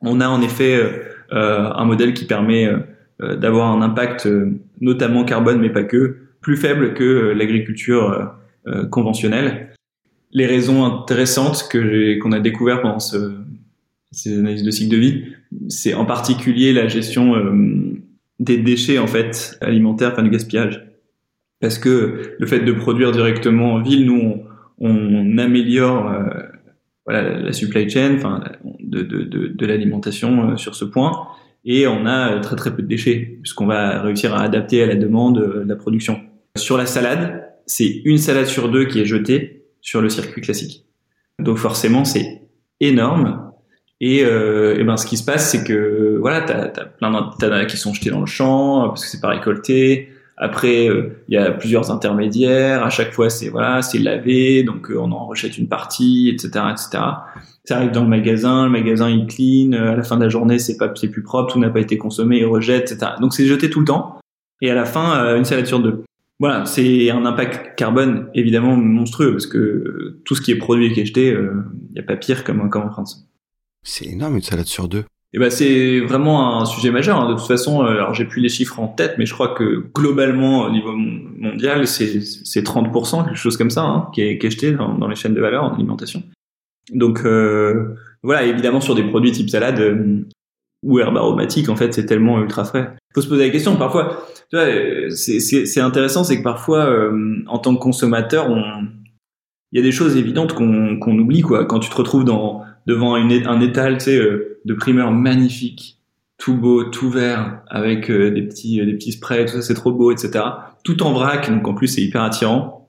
[0.00, 0.80] On a en effet
[1.32, 2.70] un modèle qui permet
[3.18, 4.28] d'avoir un impact,
[4.80, 8.24] notamment carbone, mais pas que, plus faible que euh, l'agriculture euh,
[8.66, 9.74] euh, conventionnelle.
[10.32, 13.40] les raisons intéressantes que qu'on a découvert pendant ce,
[14.12, 15.24] ces analyses de cycle de vie,
[15.68, 18.02] c'est en particulier la gestion euh,
[18.38, 20.86] des déchets en fait alimentaires, enfin du gaspillage.
[21.60, 24.42] Parce que le fait de produire directement en ville, nous
[24.78, 26.24] on, améliore euh,
[27.06, 28.42] voilà la supply chain, enfin
[28.80, 31.28] de, de, de, de l'alimentation euh, sur ce point,
[31.64, 34.96] et on a très très peu de déchets puisqu'on va réussir à adapter à la
[34.96, 36.20] demande de la production.
[36.56, 40.84] Sur la salade, c'est une salade sur deux qui est jetée sur le circuit classique.
[41.38, 42.42] Donc forcément c'est
[42.80, 43.50] énorme
[44.00, 47.66] et, euh, et, ben ce qui se passe, c'est que voilà, t'as as plein d'antennes
[47.66, 50.08] qui sont jetés dans le champ parce que c'est pas récolté.
[50.38, 52.82] Après, euh, il y a plusieurs intermédiaires.
[52.82, 56.64] À chaque fois, c'est voilà, c'est lavé, donc euh, on en rechète une partie, etc.,
[56.70, 57.04] etc.
[57.64, 59.72] Ça arrive dans le magasin, le magasin il clean.
[59.74, 62.38] À la fin de la journée, c'est c'est plus propre, tout n'a pas été consommé,
[62.38, 63.12] il rejette, etc.
[63.20, 64.18] Donc c'est jeté tout le temps.
[64.62, 66.04] Et à la fin, une salade sur deux.
[66.40, 70.92] Voilà, c'est un impact carbone évidemment monstrueux parce que tout ce qui est produit et
[70.92, 73.30] qui est jeté, il n'y a pas pire comme, comme en France.
[73.82, 75.04] C'est énorme une salade sur deux.
[75.32, 77.20] Et eh ben c'est vraiment un sujet majeur.
[77.20, 77.30] Hein.
[77.30, 79.86] De toute façon, euh, alors j'ai plus les chiffres en tête, mais je crois que
[79.94, 84.48] globalement au niveau mondial, c'est c'est 30%, quelque chose comme ça, hein, qui, est, qui
[84.48, 86.24] est jeté dans, dans, les chaînes de valeur en alimentation.
[86.92, 90.26] Donc euh, voilà, évidemment sur des produits type salade euh,
[90.82, 92.96] ou herbe aromatique, en fait, c'est tellement ultra frais.
[93.14, 93.76] Faut se poser la question.
[93.76, 97.10] Parfois, tu vois, euh, c'est intéressant, c'est que parfois,
[97.46, 98.62] en tant que consommateur, on
[99.72, 101.64] il y a des choses évidentes qu'on qu'on oublie quoi.
[101.64, 105.98] Quand tu te retrouves dans devant une, un étal, tu sais, euh, de primeurs magnifiques,
[106.38, 109.74] tout beau, tout vert, avec euh, des petits, euh, des petits sprays, tout ça, c'est
[109.74, 110.44] trop beau, etc.
[110.82, 112.88] Tout en vrac, donc en plus c'est hyper attirant.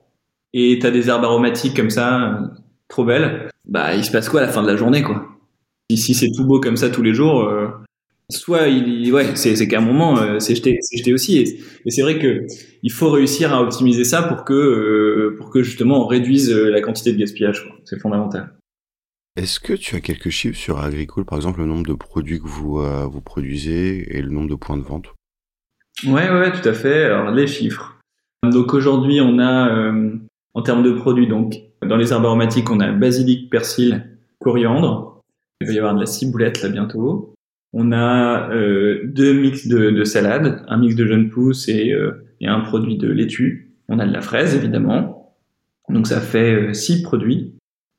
[0.54, 2.40] Et t'as des herbes aromatiques comme ça,
[2.88, 3.48] trop belles.
[3.66, 5.28] Bah, il se passe quoi à la fin de la journée, quoi?
[5.94, 7.46] Si c'est tout beau comme ça tous les jours,
[8.32, 11.38] soit il, ouais, c'est, c'est qu'à un moment, c'est jeté, c'est jeté aussi.
[11.38, 12.46] Et, c'est vrai que
[12.82, 17.12] il faut réussir à optimiser ça pour que, pour que justement on réduise la quantité
[17.12, 17.70] de gaspillage.
[17.84, 18.52] C'est fondamental.
[19.34, 22.46] Est-ce que tu as quelques chiffres sur Agricole, par exemple le nombre de produits que
[22.46, 25.06] vous, euh, vous produisez et le nombre de points de vente?
[26.06, 27.04] Ouais, ouais, tout à fait.
[27.04, 27.98] Alors les chiffres.
[28.42, 30.18] Donc aujourd'hui, on a euh,
[30.52, 35.22] en termes de produits, donc dans les herbes aromatiques, on a basilic, persil, coriandre.
[35.62, 37.31] Il va y avoir de la ciboulette là bientôt.
[37.72, 41.94] On a euh, deux mix de, de salade, un mix de jeunes pousses et,
[42.40, 43.72] et un produit de laitue.
[43.88, 45.36] On a de la fraise évidemment.
[45.88, 47.54] Donc ça fait six produits.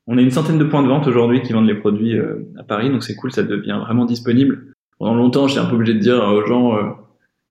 [0.06, 2.62] On a une centaine de points de vente aujourd'hui qui vendent les produits euh, à
[2.62, 4.74] Paris, donc c'est cool, ça devient vraiment disponible.
[4.98, 6.90] Pendant longtemps, j'étais un peu obligé de dire aux gens, euh,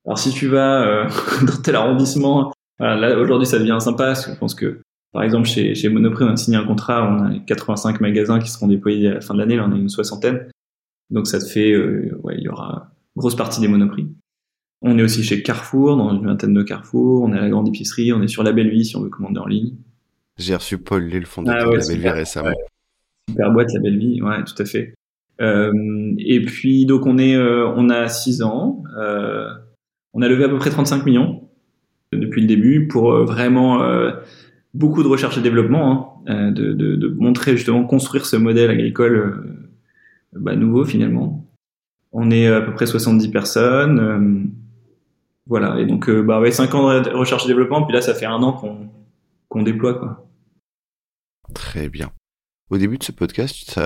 [0.05, 1.09] alors si tu vas euh,
[1.47, 4.81] dans tel arrondissement, là aujourd'hui ça devient sympa, parce que je pense que
[5.13, 8.49] par exemple chez, chez Monoprix, on a signé un contrat, on a 85 magasins qui
[8.49, 10.47] seront déployés à la fin de l'année, là on a une soixantaine,
[11.13, 14.07] donc ça te fait, ouais, il y aura une grosse partie des Monoprix.
[14.81, 17.69] On est aussi chez Carrefour, dans une vingtaine de Carrefour, on est à la grande
[17.69, 19.75] épicerie, on est sur la belle vie si on veut commander en ligne.
[20.37, 22.55] J'ai reçu Paul Lé, le fondateur ah de la Belle Vie récemment.
[23.29, 24.93] Super boîte, la Belle Vie, ouais, tout à fait.
[25.41, 29.49] Euh, et puis donc on est, euh, on a 6 ans, euh,
[30.13, 31.49] on a levé à peu près 35 millions
[32.11, 34.11] depuis le début pour euh, vraiment euh,
[34.73, 39.62] beaucoup de recherche et développement, hein, de, de, de, montrer justement construire ce modèle agricole
[40.35, 41.45] bah, nouveau finalement.
[42.11, 44.51] On est à peu près 70 personnes,
[45.47, 45.79] voilà.
[45.79, 48.41] Et donc bah ouais, 5 ans de recherche et développement, puis là ça fait un
[48.43, 48.89] an qu'on
[49.49, 50.27] qu'on déploie quoi.
[51.55, 52.11] Très bien.
[52.69, 53.79] Au début de ce podcast,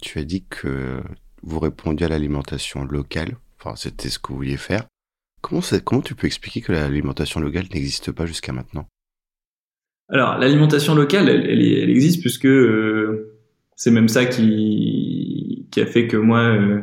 [0.00, 1.02] tu as dit que
[1.42, 3.36] vous répondiez à l'alimentation locale.
[3.58, 4.84] Enfin, c'était ce que vous vouliez faire.
[5.40, 8.86] Comment, comment tu peux expliquer que l'alimentation locale n'existe pas jusqu'à maintenant?
[10.08, 13.38] Alors, l'alimentation locale, elle, existe puisque euh,
[13.76, 15.19] c'est même ça qui,
[15.70, 16.80] qui a fait que moi, euh,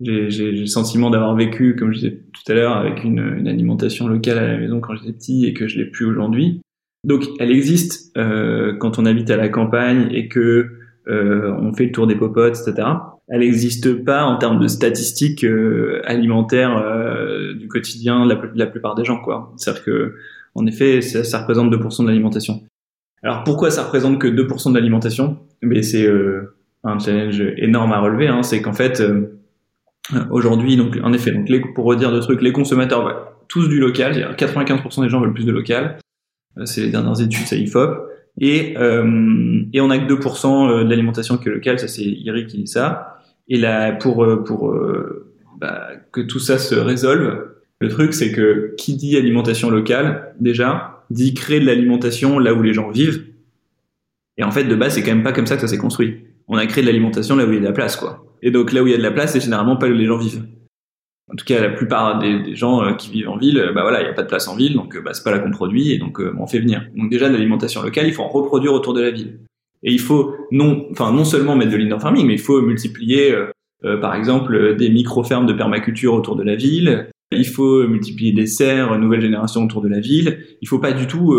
[0.00, 4.06] j'ai le sentiment d'avoir vécu, comme je disais tout à l'heure, avec une, une, alimentation
[4.06, 6.60] locale à la maison quand j'étais petit et que je l'ai plus aujourd'hui.
[7.04, 11.86] Donc, elle existe euh, quand on habite à la campagne et que euh, on fait
[11.86, 12.86] le tour des popotes, etc.
[13.28, 18.94] Elle n'existe pas en termes de statistiques euh, alimentaires euh, du quotidien de la, plupart
[18.94, 19.52] des gens, quoi.
[19.56, 20.14] C'est-à-dire que,
[20.54, 22.62] en effet, ça, ça représente 2% de l'alimentation.
[23.22, 25.38] Alors, pourquoi ça représente que 2% de l'alimentation?
[25.62, 28.28] Mais c'est euh, un challenge énorme à relever.
[28.28, 28.42] Hein.
[28.42, 29.02] C'est qu'en fait,
[30.30, 33.16] aujourd'hui, donc, en effet, donc, les, pour redire deux trucs, les consommateurs veulent
[33.48, 34.34] tous du local.
[34.36, 35.98] 95% des gens veulent plus de local.
[36.58, 38.08] Euh, c'est les dernières études, c'est IFOP.
[38.40, 42.04] Et, euh, et on a que 2% euh, de l'alimentation qui est locale, ça c'est
[42.04, 43.18] IRI qui dit ça.
[43.48, 44.76] Et là, pour, pour
[45.58, 47.48] bah, que tout ça se résolve,
[47.80, 52.62] le truc c'est que qui dit alimentation locale, déjà, dit créer de l'alimentation là où
[52.62, 53.24] les gens vivent.
[54.36, 56.27] Et en fait, de base, c'est quand même pas comme ça que ça s'est construit.
[56.48, 58.24] On a créé de l'alimentation là où il y a de la place, quoi.
[58.42, 60.06] Et donc là où il y a de la place, c'est généralement pas où les
[60.06, 60.42] gens vivent
[61.30, 64.00] en tout cas la plupart des, gens euh, qui vivent en ville, euh, bah voilà,
[64.00, 65.50] il n'y a pas de place en ville, donc euh, bah, c'est pas là qu'on
[65.50, 66.86] produit et donc on fait venir.
[66.96, 69.40] Donc déjà l'alimentation locale, il faut en reproduire autour de la ville.
[69.82, 73.32] Et il faut non, enfin non seulement mettre de l'indoor farming, mais il faut multiplier,
[74.00, 77.10] par exemple, des micro-fermes de permaculture autour de la ville.
[77.30, 80.40] Il faut multiplier des serres, nouvelle génération autour de la ville.
[80.62, 81.32] Il faut pas du tout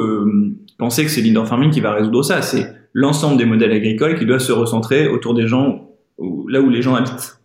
[0.80, 2.42] penser que c'est l'indoor farming qui va résoudre ça.
[2.42, 5.92] C'est l'ensemble des modèles agricoles qui doivent se recentrer autour des gens,
[6.48, 7.40] là où les gens habitent.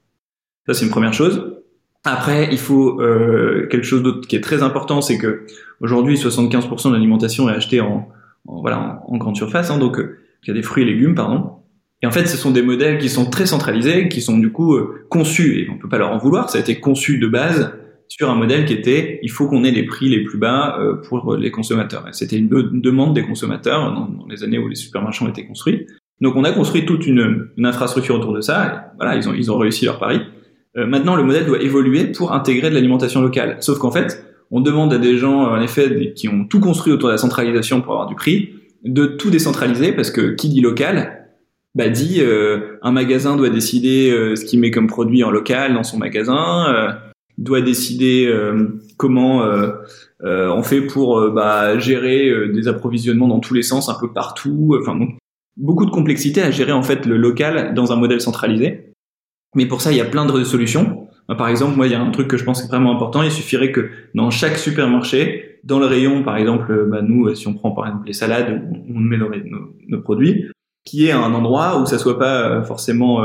[0.67, 1.61] Ça, c'est une première chose.
[2.05, 5.47] Après, il faut euh, quelque chose d'autre qui est très important, c'est que
[5.81, 8.09] aujourd'hui, 75% de l'alimentation est achetée en,
[8.45, 11.51] voilà en, grande surface, hein, donc euh, il y a des fruits et légumes, pardon.
[12.03, 14.75] Et en fait, ce sont des modèles qui sont très centralisés, qui sont du coup
[14.75, 17.73] euh, conçus, et on peut pas leur en vouloir, ça a été conçu de base
[18.09, 20.95] sur un modèle qui était il faut qu'on ait les prix les plus bas euh,
[20.95, 22.07] pour les consommateurs.
[22.13, 25.87] C'était une, demande des consommateurs dans, les années où les supermarchés ont été construits.
[26.21, 28.67] Donc on a construit toute une, une infrastructure autour de ça.
[28.67, 30.21] Et voilà, ils ont ils ont réussi leur pari.
[30.77, 33.57] Euh, maintenant, le modèle doit évoluer pour intégrer de l'alimentation locale.
[33.61, 37.09] Sauf qu'en fait, on demande à des gens, en effet, qui ont tout construit autour
[37.09, 38.51] de la centralisation pour avoir du prix,
[38.85, 41.27] de tout décentraliser parce que qui dit local,
[41.75, 45.83] bah dit euh, un magasin doit décider ce qu'il met comme produit en local dans
[45.83, 46.95] son magasin
[47.39, 49.73] doit décider euh, comment euh,
[50.23, 54.77] euh, on fait pour bah, gérer des approvisionnements dans tous les sens, un peu partout.
[54.81, 55.17] Enfin, donc,
[55.57, 58.93] beaucoup de complexité à gérer en fait le local dans un modèle centralisé.
[59.55, 61.09] Mais pour ça, il y a plein de solutions.
[61.27, 63.23] Par exemple, moi, il y a un truc que je pense est vraiment important.
[63.23, 67.55] Il suffirait que dans chaque supermarché, dans le rayon, par exemple, bah, nous, si on
[67.55, 69.31] prend par exemple les salades, on met nos,
[69.89, 70.47] nos, produits,
[70.85, 73.23] qui est un endroit où ça soit pas forcément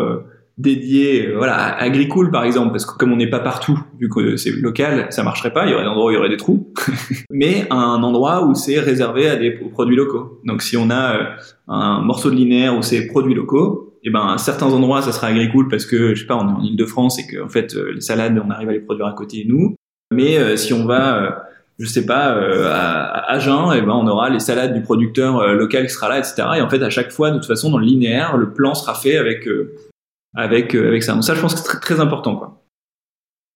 [0.60, 4.10] dédié euh, voilà à Agricool par exemple parce que comme on n'est pas partout vu
[4.10, 6.30] que c'est local ça marcherait pas il y aurait des endroits où il y aurait
[6.30, 6.72] des trous.
[7.32, 10.42] Mais un endroit où c'est réservé à des produits locaux.
[10.46, 11.24] Donc si on a euh,
[11.70, 15.28] un morceau de linéaire où c'est produits locaux et eh ben certains endroits ça sera
[15.28, 17.94] Agricool parce que je sais pas on est en Île-de-France et que en fait euh,
[17.94, 19.76] les salades on arrive à les produire à côté de nous.
[20.12, 21.46] Mais si on va
[21.78, 25.86] je sais pas, à, Agen, et eh ben on aura les salades du producteur local
[25.86, 26.36] qui sera là, etc.
[26.58, 28.96] Et en fait, à chaque fois, de toute façon, dans le linéaire, le plan sera
[28.96, 29.74] fait avec, euh,
[30.36, 31.14] avec ça.
[31.14, 32.38] Donc ça, je pense que c'est très, très important.
[32.38, 32.66] Quoi.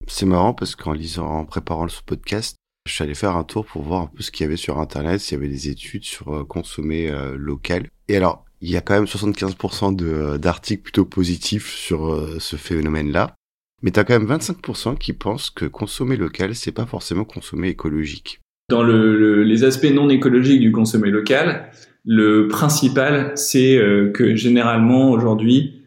[0.08, 3.66] C'est marrant parce qu'en lisant, en préparant ce podcast, je suis allé faire un tour
[3.66, 6.04] pour voir un peu ce qu'il y avait sur Internet, s'il y avait des études
[6.04, 7.88] sur euh, consommer euh, local.
[8.10, 13.36] Et alors, il y a quand même 75% de, d'articles plutôt positifs sur ce phénomène-là.
[13.82, 17.68] Mais tu as quand même 25% qui pensent que consommer local, c'est pas forcément consommer
[17.68, 18.40] écologique.
[18.70, 21.70] Dans le, les aspects non écologiques du consommer local,
[22.06, 23.78] le principal, c'est
[24.14, 25.83] que généralement aujourd'hui,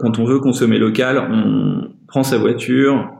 [0.00, 3.10] quand on veut consommer local, on prend sa voiture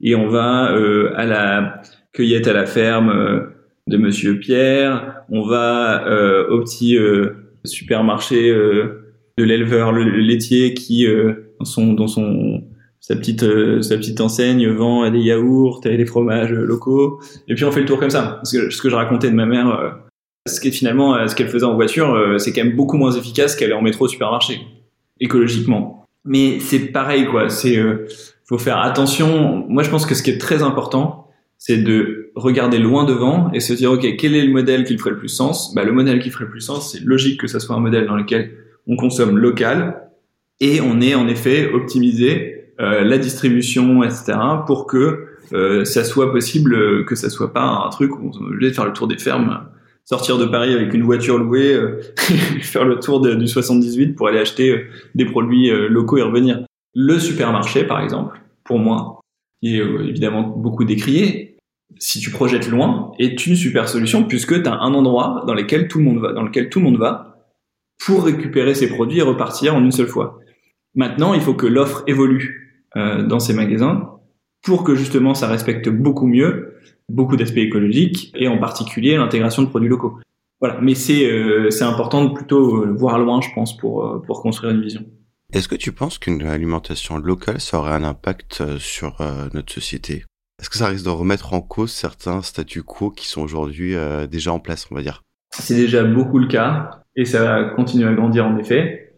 [0.00, 3.40] et on va euh, à la cueillette à la ferme euh,
[3.88, 5.24] de Monsieur Pierre.
[5.30, 6.96] On va euh, au petit
[7.64, 11.06] supermarché de l'éleveur le, laitier qui
[11.58, 12.62] dans son dans son
[13.00, 13.44] sa petite
[13.82, 17.20] sa petite enseigne vend des yaourts et des fromages locaux.
[17.48, 18.40] Et puis on fait le tour comme ça.
[18.44, 19.98] Ce que, ce que je racontais de ma mère,
[20.46, 23.56] ce qui est finalement ce qu'elle faisait en voiture, c'est quand même beaucoup moins efficace
[23.56, 24.60] qu'aller en métro au supermarché
[25.20, 25.99] écologiquement.
[26.24, 27.48] Mais c'est pareil, quoi.
[27.48, 28.06] C'est, euh,
[28.44, 29.64] faut faire attention.
[29.68, 31.28] Moi, je pense que ce qui est très important,
[31.58, 35.10] c'est de regarder loin devant et se dire, ok, quel est le modèle qui ferait
[35.10, 35.74] le plus sens?
[35.74, 38.06] Bah, le modèle qui ferait le plus sens, c'est logique que ça soit un modèle
[38.06, 38.52] dans lequel
[38.86, 40.08] on consomme local
[40.60, 46.32] et on ait en effet optimisé euh, la distribution, etc., pour que euh, ça soit
[46.32, 49.08] possible, que ça soit pas un truc où on est obligé de faire le tour
[49.08, 49.60] des fermes
[50.04, 52.00] sortir de Paris avec une voiture louée, euh,
[52.62, 56.64] faire le tour du 78 pour aller acheter euh, des produits euh, locaux et revenir.
[56.94, 59.20] Le supermarché, par exemple, pour moi,
[59.62, 61.56] qui est évidemment beaucoup décrié,
[61.98, 65.86] si tu projettes loin, est une super solution puisque tu as un endroit dans lequel
[65.86, 67.46] tout le monde va, dans lequel tout le monde va
[68.04, 70.40] pour récupérer ses produits et repartir en une seule fois.
[70.94, 74.19] Maintenant, il faut que l'offre évolue dans ces magasins
[74.62, 76.76] pour que justement ça respecte beaucoup mieux
[77.10, 80.18] beaucoup d'aspects écologiques et en particulier l'intégration de produits locaux.
[80.60, 84.22] Voilà, mais c'est euh, c'est important de plutôt euh, voir loin, je pense, pour euh,
[84.26, 85.04] pour construire une vision.
[85.52, 89.16] Est-ce que tu penses qu'une alimentation locale ça aurait un impact sur
[89.52, 90.24] notre société?
[90.60, 93.94] Est-ce que ça risque de remettre en cause certains statu quo qui sont aujourd'hui
[94.30, 95.22] déjà en place, on va dire?
[95.50, 99.16] C'est déjà beaucoup le cas et ça va continuer à grandir en effet.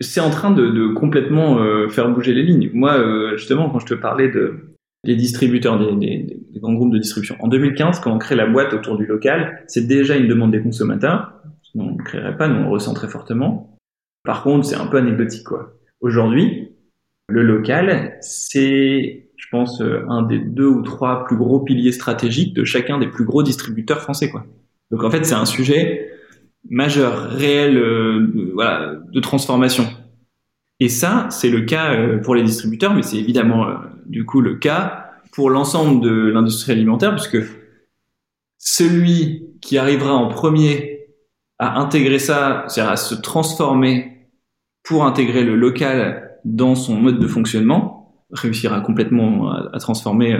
[0.00, 2.70] C'est en train de, de complètement faire bouger les lignes.
[2.72, 4.71] Moi, justement, quand je te parlais de
[5.04, 7.36] les distributeurs, des, grands groupes de distribution.
[7.40, 10.62] En 2015, quand on crée la boîte autour du local, c'est déjà une demande des
[10.62, 11.32] consommateurs.
[11.62, 13.76] Sinon, on ne créerait pas, nous on ressent très fortement.
[14.24, 15.72] Par contre, c'est un peu anecdotique, quoi.
[16.00, 16.68] Aujourd'hui,
[17.28, 22.54] le local, c'est, je pense, euh, un des deux ou trois plus gros piliers stratégiques
[22.54, 24.44] de chacun des plus gros distributeurs français, quoi.
[24.90, 26.10] Donc en fait, c'est un sujet
[26.68, 29.84] majeur, réel, euh, voilà, de transformation.
[30.82, 33.74] Et ça, c'est le cas euh, pour les distributeurs, mais c'est évidemment euh,
[34.06, 37.38] du coup le cas pour l'ensemble de l'industrie alimentaire, puisque
[38.58, 41.06] celui qui arrivera en premier
[41.60, 44.28] à intégrer ça, c'est-à-dire à se transformer
[44.82, 50.36] pour intégrer le local dans son mode de fonctionnement, réussir à complètement à, transformer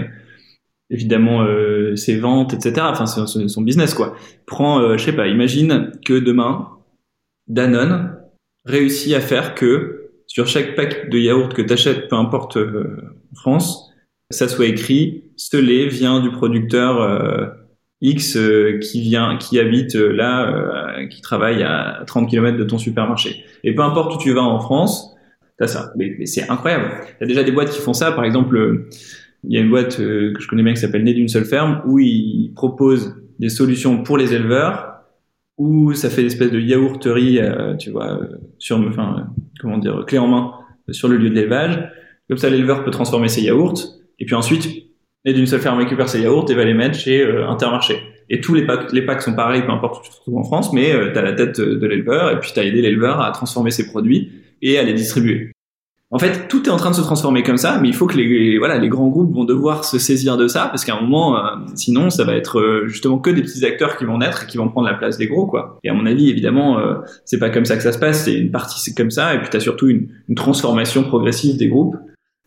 [0.89, 1.47] évidemment
[1.95, 2.85] ses ventes, etc.
[2.89, 4.13] Enfin, son, business quoi.
[4.45, 6.67] Prends, je sais pas, imagine que demain
[7.47, 8.17] Danone
[8.65, 10.02] réussit à faire que
[10.33, 13.93] sur chaque pack de yaourt que tu achètes, peu importe en France,
[14.31, 17.49] ça soit écrit ce lait vient du producteur euh,
[18.01, 22.79] X euh, qui vient, qui habite euh, là, qui travaille à 30 km de ton
[22.79, 23.45] supermarché.
[23.63, 25.15] Et peu importe où tu vas en France,
[25.59, 25.93] t'as ça.
[25.97, 26.89] Mais, c'est incroyable.
[27.19, 28.11] T'as déjà des boîtes qui font ça.
[28.11, 28.87] Par exemple,
[29.43, 31.83] il y a une boîte que je connais bien qui s'appelle Né d'une seule ferme
[31.85, 34.89] où ils proposent des solutions pour les éleveurs
[35.59, 37.39] où ça fait une espèce de yaourterie,
[37.77, 38.19] tu vois,
[38.57, 39.27] sur, enfin,
[39.59, 40.53] comment dire, clé en main
[40.89, 41.89] sur le lieu de l'élevage.
[42.27, 43.79] Comme ça, l'éleveur peut transformer ses yaourts
[44.19, 44.67] et puis ensuite,
[45.25, 47.99] et d'une seule ferme récupère ses yaourts et va les mettre chez euh, Intermarché.
[48.29, 50.43] Et tous les packs, les packs sont pareils, peu importe où tu te trouves en
[50.43, 53.31] France, mais euh, tu la tête de l'éleveur et puis tu as aidé l'éleveur à
[53.31, 55.51] transformer ses produits et à les distribuer.
[56.13, 58.15] En fait, tout est en train de se transformer comme ça, mais il faut que
[58.15, 61.37] les, voilà, les grands groupes vont devoir se saisir de ça, parce qu'à un moment,
[61.37, 64.47] euh, sinon, ça va être euh, justement que des petits acteurs qui vont naître et
[64.47, 65.79] qui vont prendre la place des gros, quoi.
[65.83, 66.77] Et à mon avis, évidemment,
[67.25, 68.25] c'est pas comme ça que ça se passe.
[68.25, 71.57] C'est une partie, c'est comme ça, et puis tu as surtout une, une transformation progressive
[71.57, 71.95] des groupes,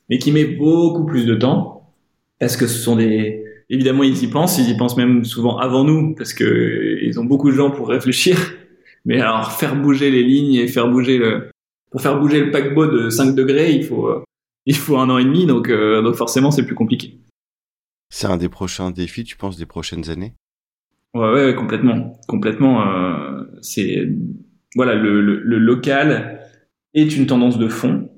[0.08, 1.92] mais qui met beaucoup plus de temps
[2.38, 5.84] parce que ce sont des évidemment ils y pensent, ils y pensent même souvent avant
[5.84, 8.36] nous parce que ils ont beaucoup de gens pour réfléchir.
[9.04, 11.48] Mais alors faire bouger les lignes et faire bouger le
[11.96, 14.22] pour faire bouger le paquebot de 5 degrés, il faut euh,
[14.66, 17.18] il faut un an et demi donc euh, donc forcément c'est plus compliqué.
[18.10, 20.34] C'est un des prochains défis, tu penses, des prochaines années?
[21.14, 22.86] Ouais, ouais, complètement, complètement.
[22.86, 24.06] Euh, c'est
[24.74, 26.42] voilà, le, le, le, local
[26.92, 28.10] est une tendance de fond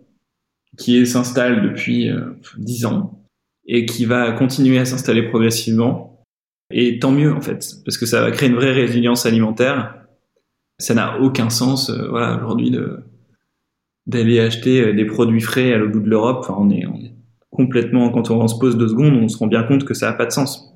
[0.76, 3.24] qui s'installe depuis euh, 10 ans
[3.64, 6.24] et qui va continuer à s'installer progressivement.
[6.72, 9.94] Et tant mieux en fait, parce que ça va créer une vraie résilience alimentaire.
[10.80, 13.04] Ça n'a aucun sens, euh, voilà, aujourd'hui de
[14.08, 16.38] d'aller acheter euh, des produits frais à l'autre bout de l'Europe.
[16.40, 17.12] Enfin, on est, on est
[17.50, 20.12] complètement, quand on, se pose deux secondes, on se rend bien compte que ça n'a
[20.14, 20.74] pas de sens.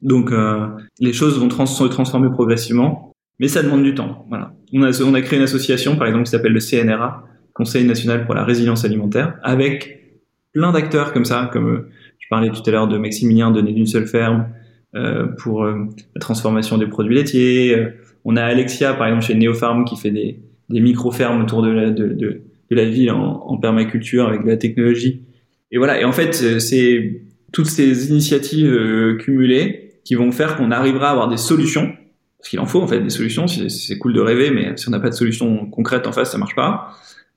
[0.00, 0.66] Donc, euh,
[1.00, 4.24] les choses vont se transformer progressivement, mais ça demande du temps.
[4.28, 4.52] Voilà.
[4.72, 8.24] On a, on a créé une association, par exemple, qui s'appelle le CNRA, Conseil national
[8.24, 10.20] pour la résilience alimentaire, avec
[10.52, 11.86] plein d'acteurs comme ça, comme
[12.18, 14.46] je parlais tout à l'heure de Maximilien donné d'une seule ferme
[14.94, 17.76] euh, pour euh, la transformation des produits laitiers.
[17.76, 17.90] Euh,
[18.24, 21.90] on a Alexia, par exemple, chez Neopharm, qui fait des, des micro-fermes autour de la,
[21.90, 25.22] de, de, de la ville en, en, permaculture avec de la technologie.
[25.70, 26.00] Et voilà.
[26.00, 31.28] Et en fait, c'est toutes ces initiatives cumulées qui vont faire qu'on arrivera à avoir
[31.28, 31.92] des solutions.
[32.38, 33.46] Parce qu'il en faut, en fait, des solutions.
[33.46, 36.38] C'est cool de rêver, mais si on n'a pas de solution concrète en face, ça
[36.38, 36.94] marche pas.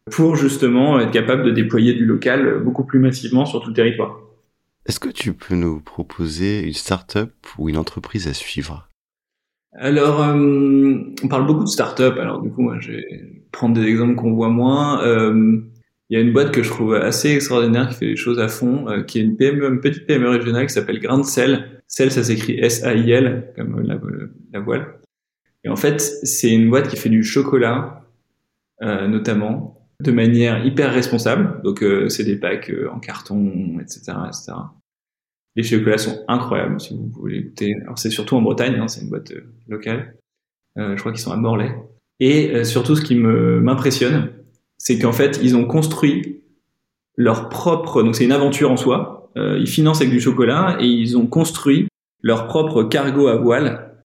[0.09, 4.19] Pour justement être capable de déployer du local beaucoup plus massivement sur tout le territoire.
[4.85, 8.89] Est-ce que tu peux nous proposer une start-up ou une entreprise à suivre?
[9.73, 12.17] Alors, euh, on parle beaucoup de start-up.
[12.17, 15.03] Alors, du coup, moi, je vais prendre des exemples qu'on voit moins.
[15.05, 15.61] Euh,
[16.09, 18.47] il y a une boîte que je trouve assez extraordinaire qui fait les choses à
[18.47, 21.81] fond, euh, qui est une PME, une petite PME régionale qui s'appelle Grain de Sel.
[21.87, 23.99] Sel, ça s'écrit S-A-I-L, comme la,
[24.53, 24.99] la, voile.
[25.63, 28.05] Et en fait, c'est une boîte qui fait du chocolat,
[28.81, 31.61] notamment, de manière hyper responsable.
[31.63, 34.53] Donc euh, c'est des packs euh, en carton, etc., etc.
[35.55, 37.75] Les chocolats sont incroyables si vous voulez goûter.
[37.81, 40.15] Alors c'est surtout en Bretagne, hein, c'est une boîte euh, locale.
[40.75, 41.75] je crois qu'ils sont à Morlaix.
[42.21, 44.29] Et surtout ce qui m'impressionne,
[44.77, 46.43] c'est qu'en fait ils ont construit
[47.17, 48.03] leur propre.
[48.03, 49.31] Donc c'est une aventure en soi.
[49.35, 51.87] ils financent avec du chocolat et ils ont construit
[52.21, 53.95] leur propre cargo à voile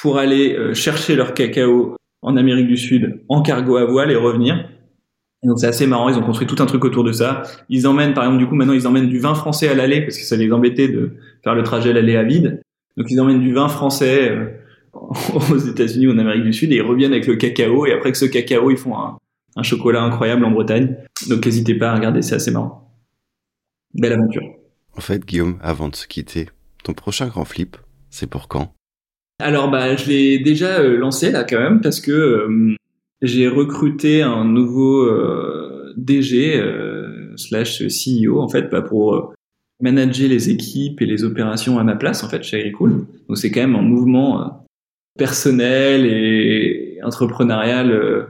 [0.00, 4.64] pour aller chercher leur cacao en Amérique du Sud en cargo à voile et revenir
[5.44, 7.42] donc c'est assez marrant, ils ont construit tout un truc autour de ça.
[7.68, 10.18] Ils emmènent, par exemple, du coup, maintenant ils emmènent du vin français à l'aller parce
[10.18, 11.12] que ça les embêtait de
[11.44, 12.60] faire le trajet l'aller à vide.
[12.96, 14.46] Donc ils emmènent du vin français euh,
[15.50, 18.12] aux États-Unis ou en Amérique du Sud et ils reviennent avec le cacao et après
[18.12, 19.18] que ce cacao, ils font un,
[19.56, 20.96] un chocolat incroyable en Bretagne.
[21.28, 22.92] Donc n'hésitez pas à regarder, c'est assez marrant.
[23.94, 24.42] Belle aventure.
[24.96, 26.48] En fait, Guillaume, avant de se quitter,
[26.84, 27.76] ton prochain grand flip,
[28.10, 28.74] c'est pour quand?
[29.40, 32.74] Alors bah je l'ai déjà euh, lancé là quand même parce que euh,
[33.22, 36.60] j'ai recruté un nouveau euh, DG
[37.36, 39.32] slash CEO en fait bah, pour
[39.80, 43.06] manager les équipes et les opérations à ma place en fait chez Agricool.
[43.28, 44.66] Donc c'est quand même un mouvement
[45.18, 48.28] personnel et entrepreneurial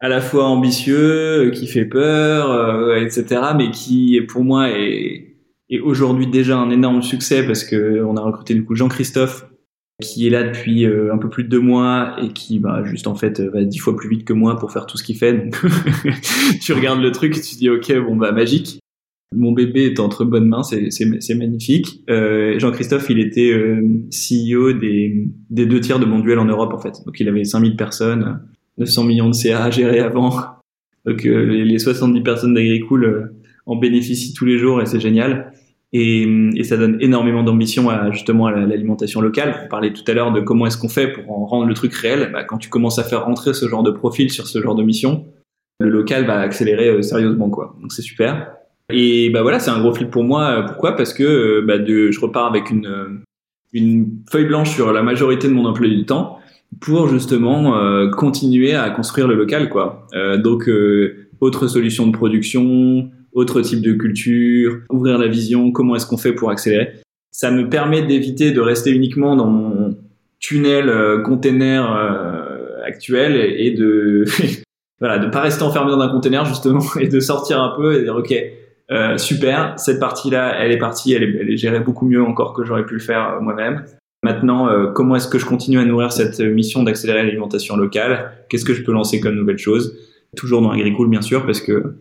[0.00, 3.40] à la fois ambitieux, qui fait peur, etc.
[3.56, 5.34] Mais qui pour moi est,
[5.70, 9.46] est aujourd'hui déjà un énorme succès parce que on a recruté du coup Jean-Christophe
[10.02, 13.06] qui est là depuis euh, un peu plus de deux mois et qui bah, juste
[13.06, 15.50] en fait va dix fois plus vite que moi pour faire tout ce qu'il fait.
[16.60, 18.80] Tu regardes le truc et tu dis ok bon bah magique.
[19.32, 22.04] Mon bébé est entre bonnes mains, c'est magnifique.
[22.08, 26.72] Euh, Jean-Christophe, il était euh, CEO des, des deux tiers de mon duel en Europe
[26.72, 27.02] en fait.
[27.04, 28.40] Donc il avait 5000 personnes,
[28.78, 30.30] 900 millions de CA à gérer avant.
[31.04, 33.34] Donc les 70 personnes d'Agricool
[33.66, 35.52] en bénéficient tous les jours et c'est génial.
[35.92, 39.62] Et, et, ça donne énormément d'ambition à justement à l'alimentation locale.
[39.64, 41.94] On parlait tout à l'heure de comment est-ce qu'on fait pour en rendre le truc
[41.94, 42.30] réel.
[42.32, 44.82] Bah, quand tu commences à faire rentrer ce genre de profil sur ce genre de
[44.82, 45.24] mission,
[45.78, 47.76] le local va accélérer euh, sérieusement quoi.
[47.80, 48.56] Donc c'est super.
[48.92, 50.64] Et bah voilà, c'est un gros flip pour moi.
[50.66, 50.96] Pourquoi?
[50.96, 53.22] Parce que euh, bah, de, je repars avec une
[53.72, 56.38] une feuille blanche sur la majorité de mon emploi du temps
[56.80, 60.06] pour justement euh, continuer à construire le local quoi.
[60.38, 60.68] donc
[61.40, 66.32] autre solution de production, autre type de culture, ouvrir la vision, comment est-ce qu'on fait
[66.32, 66.92] pour accélérer.
[67.30, 69.96] Ça me permet d'éviter de rester uniquement dans mon
[70.38, 74.24] tunnel euh, container euh, actuel et, de
[75.00, 77.98] voilà de pas rester enfermé dans un container justement et de sortir un peu et
[77.98, 78.34] de dire ok
[78.90, 82.22] euh, super cette partie là elle est partie elle est, elle est gérée beaucoup mieux
[82.22, 83.84] encore que j'aurais pu le faire euh, moi-même.
[84.22, 88.32] Maintenant comment est-ce que je continue à nourrir cette mission d'accélérer l'alimentation locale?
[88.48, 89.98] Qu'est-ce que je peux lancer comme nouvelle chose?
[90.34, 91.98] Toujours dans Agricool bien sûr parce que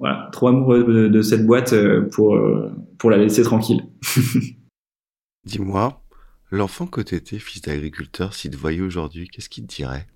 [0.00, 3.82] voilà, trop amoureux de, cette boîte euh, pour, euh, pour la laisser tranquille.
[5.44, 6.02] Dis-moi,
[6.50, 10.06] l'enfant que t'étais, fils d'agriculteur, s'il te voyait aujourd'hui, qu'est-ce qu'il te dirait?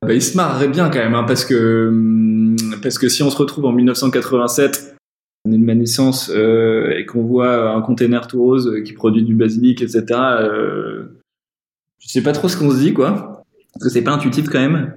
[0.00, 3.30] Bah, Il se marrerait bien quand même, hein, parce, que, hum, parce que si on
[3.30, 4.94] se retrouve en 1987,
[5.44, 9.34] année de ma naissance, euh, et qu'on voit un container tout rose qui produit du
[9.34, 11.20] basilic, etc., euh,
[11.98, 13.44] je sais pas trop ce qu'on se dit, quoi.
[13.74, 14.94] Parce que c'est pas intuitif quand même.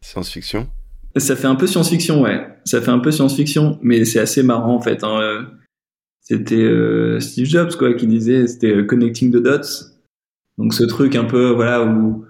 [0.00, 0.66] Science-fiction
[1.20, 2.46] ça fait un peu science-fiction, ouais.
[2.64, 5.04] Ça fait un peu science-fiction, mais c'est assez marrant en fait.
[5.04, 5.20] Hein.
[5.20, 5.42] Euh,
[6.20, 9.90] c'était euh, Steve Jobs quoi qui disait, c'était euh, connecting the dots.
[10.58, 12.24] Donc ce truc un peu voilà où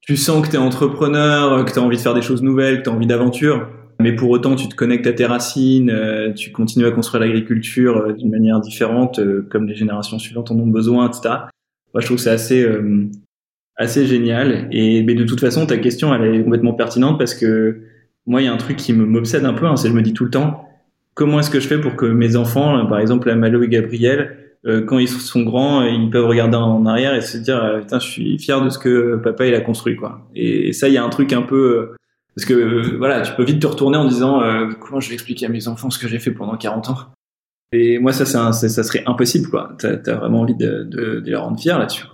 [0.00, 2.90] tu sens que t'es entrepreneur, que t'as envie de faire des choses nouvelles, que t'as
[2.90, 3.68] envie d'aventure,
[4.00, 5.92] mais pour autant tu te connectes à tes racines,
[6.36, 9.20] tu continues à construire l'agriculture d'une manière différente,
[9.50, 11.34] comme les générations suivantes en ont besoin, etc.
[11.94, 12.66] Moi je trouve c'est assez
[13.76, 14.68] assez génial.
[14.72, 17.80] Et mais de toute façon, ta question, elle est complètement pertinente parce que
[18.28, 20.12] moi, il y a un truc qui m'obsède un peu, hein, c'est je me dis
[20.12, 20.68] tout le temps,
[21.14, 24.36] comment est-ce que je fais pour que mes enfants, par exemple, Malo et Gabriel,
[24.66, 27.98] euh, quand ils sont grands, ils peuvent regarder en arrière et se dire, euh, putain,
[27.98, 30.28] je suis fier de ce que papa il a construit, quoi.
[30.34, 31.96] Et, ça, il y a un truc un peu euh,
[32.38, 34.40] parce que voilà, tu peux vite te retourner en disant
[34.78, 36.98] comment je vais expliquer à mes enfants ce que j'ai fait pendant 40 ans?
[37.72, 38.52] Et moi, ça, ça
[38.84, 39.74] serait impossible, quoi.
[39.76, 42.04] T'as as vraiment envie de, de, de les rendre fiers là-dessus.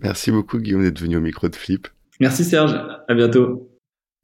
[0.00, 1.86] Merci beaucoup Guillaume d'être venu au micro de Flip.
[2.18, 2.74] Merci Serge,
[3.06, 3.68] à bientôt.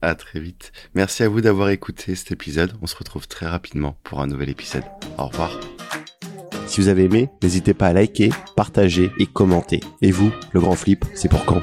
[0.01, 0.71] À très vite.
[0.95, 2.73] Merci à vous d'avoir écouté cet épisode.
[2.81, 4.83] On se retrouve très rapidement pour un nouvel épisode.
[5.19, 5.51] Au revoir.
[6.65, 9.79] Si vous avez aimé, n'hésitez pas à liker, partager et commenter.
[10.01, 11.61] Et vous, le grand flip, c'est pour quand?